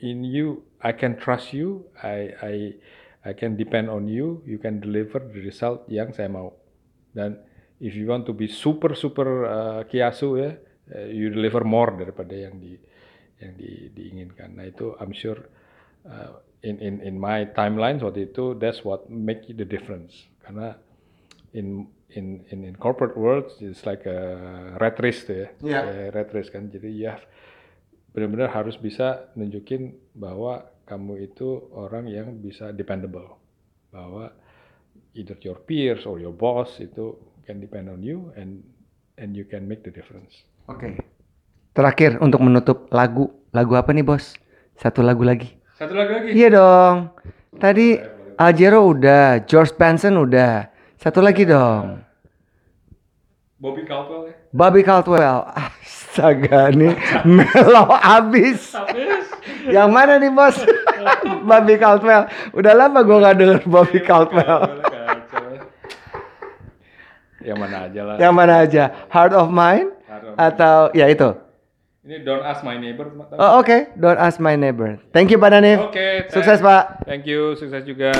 in 0.00 0.24
you 0.24 0.64
I 0.80 0.96
can 0.96 1.16
trust 1.18 1.52
you, 1.52 1.84
I 2.00 2.32
I 2.40 2.54
I 3.24 3.32
can 3.36 3.56
depend 3.56 3.88
on 3.88 4.08
you, 4.08 4.40
you 4.48 4.56
can 4.60 4.80
deliver 4.80 5.20
the 5.20 5.40
result 5.44 5.84
yang 5.88 6.12
saya 6.12 6.28
mau. 6.28 6.56
Dan 7.12 7.40
if 7.80 7.94
you 7.94 8.06
want 8.06 8.26
to 8.26 8.34
be 8.34 8.46
super 8.46 8.94
super 8.94 9.28
uh, 9.46 9.80
kiasu 9.86 10.28
ya, 10.38 10.50
uh, 10.94 11.08
you 11.10 11.30
deliver 11.30 11.64
more 11.64 11.94
daripada 11.94 12.34
yang 12.34 12.58
di 12.60 12.78
yang 13.42 13.52
di, 13.58 13.90
diinginkan. 13.90 14.54
Nah 14.54 14.66
itu 14.70 14.94
I'm 15.00 15.10
sure 15.10 15.40
uh, 16.06 16.38
in 16.62 16.78
in 16.80 16.94
in 17.02 17.14
my 17.18 17.50
timeline 17.52 17.98
waktu 18.00 18.30
itu 18.32 18.54
that's 18.56 18.86
what 18.86 19.10
make 19.10 19.46
the 19.50 19.66
difference. 19.66 20.30
Karena 20.44 20.78
in 21.52 21.88
in 22.14 22.46
in 22.54 22.62
in 22.62 22.74
corporate 22.78 23.18
world 23.18 23.50
it's 23.58 23.82
like 23.82 24.06
a 24.06 24.20
rat 24.78 24.96
race 25.02 25.26
tuh 25.26 25.44
ya, 25.44 25.48
Iya. 25.60 25.80
Kayak 25.82 26.10
rat 26.14 26.30
race 26.30 26.50
kan. 26.50 26.70
Jadi 26.70 26.90
ya 26.94 27.18
benar-benar 28.14 28.54
harus 28.54 28.78
bisa 28.78 29.34
nunjukin 29.34 29.90
bahwa 30.14 30.70
kamu 30.86 31.26
itu 31.26 31.66
orang 31.74 32.06
yang 32.06 32.38
bisa 32.38 32.70
dependable, 32.70 33.40
bahwa 33.90 34.30
either 35.18 35.34
your 35.42 35.58
peers 35.58 36.06
or 36.06 36.22
your 36.22 36.30
boss 36.30 36.78
itu 36.78 37.18
can 37.44 37.60
depend 37.60 37.92
on 37.92 38.00
you 38.00 38.32
and 38.34 38.64
and 39.20 39.36
you 39.36 39.44
can 39.46 39.68
make 39.68 39.84
the 39.84 39.92
difference. 39.92 40.44
Oke. 40.66 40.98
Terakhir 41.74 42.18
untuk 42.22 42.40
menutup 42.40 42.86
lagu, 42.94 43.34
lagu 43.50 43.74
apa 43.74 43.90
nih 43.90 44.06
bos? 44.06 44.34
Satu 44.78 45.02
lagu 45.02 45.22
lagi. 45.26 45.54
Satu 45.74 45.94
lagi 45.94 46.10
lagi. 46.10 46.28
Iya 46.34 46.48
dong. 46.54 46.96
Tadi 47.58 47.98
Aljero 48.34 48.86
udah, 48.90 49.42
George 49.46 49.74
Benson 49.74 50.18
udah. 50.18 50.70
Satu 50.98 51.22
lagi 51.22 51.46
dong. 51.46 52.02
Bobby 53.58 53.86
Caldwell 53.86 54.30
ya. 54.30 54.34
Bobby 54.54 54.82
Caldwell. 54.82 55.50
Astaga 55.54 56.70
nih 56.70 56.94
melo 57.26 57.90
abis. 57.90 58.70
Yang 59.66 59.88
mana 59.90 60.18
nih 60.22 60.30
bos? 60.30 60.56
Bobby 61.48 61.74
Caldwell. 61.74 62.30
Udah 62.54 62.72
lama 62.74 63.02
gue 63.02 63.18
gak 63.18 63.34
denger 63.34 63.58
Bobby 63.66 63.98
Caldwell. 63.98 64.84
Yang 67.44 67.58
mana 67.60 67.76
aja 67.84 68.00
lah. 68.02 68.14
Yang 68.16 68.34
mana 68.34 68.54
aja? 68.64 68.84
Heart 69.12 69.32
of 69.36 69.48
Mine 69.52 69.88
Heart 70.08 70.24
of 70.24 70.34
atau 70.40 70.76
ya 70.96 71.06
itu? 71.12 71.30
Ini 72.04 72.20
Don't 72.20 72.44
Ask 72.44 72.60
My 72.60 72.76
Neighbor. 72.76 73.08
Oke. 73.08 73.36
Oh 73.40 73.50
oke, 73.64 73.76
Don't 73.96 74.20
Ask 74.20 74.36
My 74.36 74.56
Neighbor. 74.60 75.00
Thank 75.12 75.32
you 75.32 75.40
Pak 75.40 75.56
Danif. 75.56 75.88
thanks. 75.88 76.36
Sukses 76.36 76.60
Pak. 76.60 77.00
Thank 77.08 77.24
you, 77.24 77.56
sukses 77.56 77.80
juga. 77.88 78.12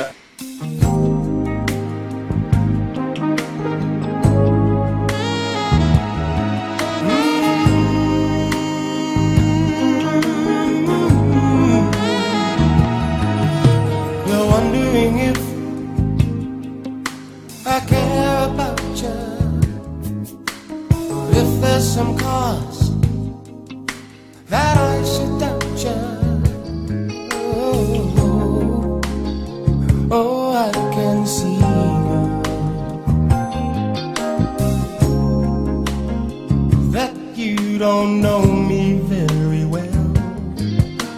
You 37.75 37.79
don't 37.79 38.21
know 38.21 38.41
me 38.41 38.99
very 38.99 39.65
well. 39.65 40.13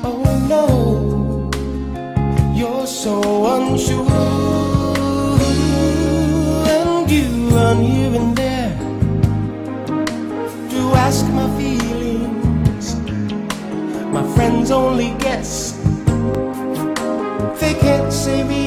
Oh 0.04 0.24
no. 0.50 1.52
You're 2.56 2.88
so 2.88 3.22
unsure, 3.56 4.10
and 6.76 7.12
you 7.12 7.28
run 7.56 7.84
here 7.84 8.16
and 8.20 8.36
there 8.36 8.76
to 10.72 10.80
ask 11.06 11.28
my 11.28 11.48
feelings. 11.60 12.96
My 14.12 14.24
friends 14.36 14.72
only 14.72 15.12
guess, 15.20 15.74
they 17.62 17.76
can't 17.76 18.12
say 18.12 18.42
really. 18.44 18.67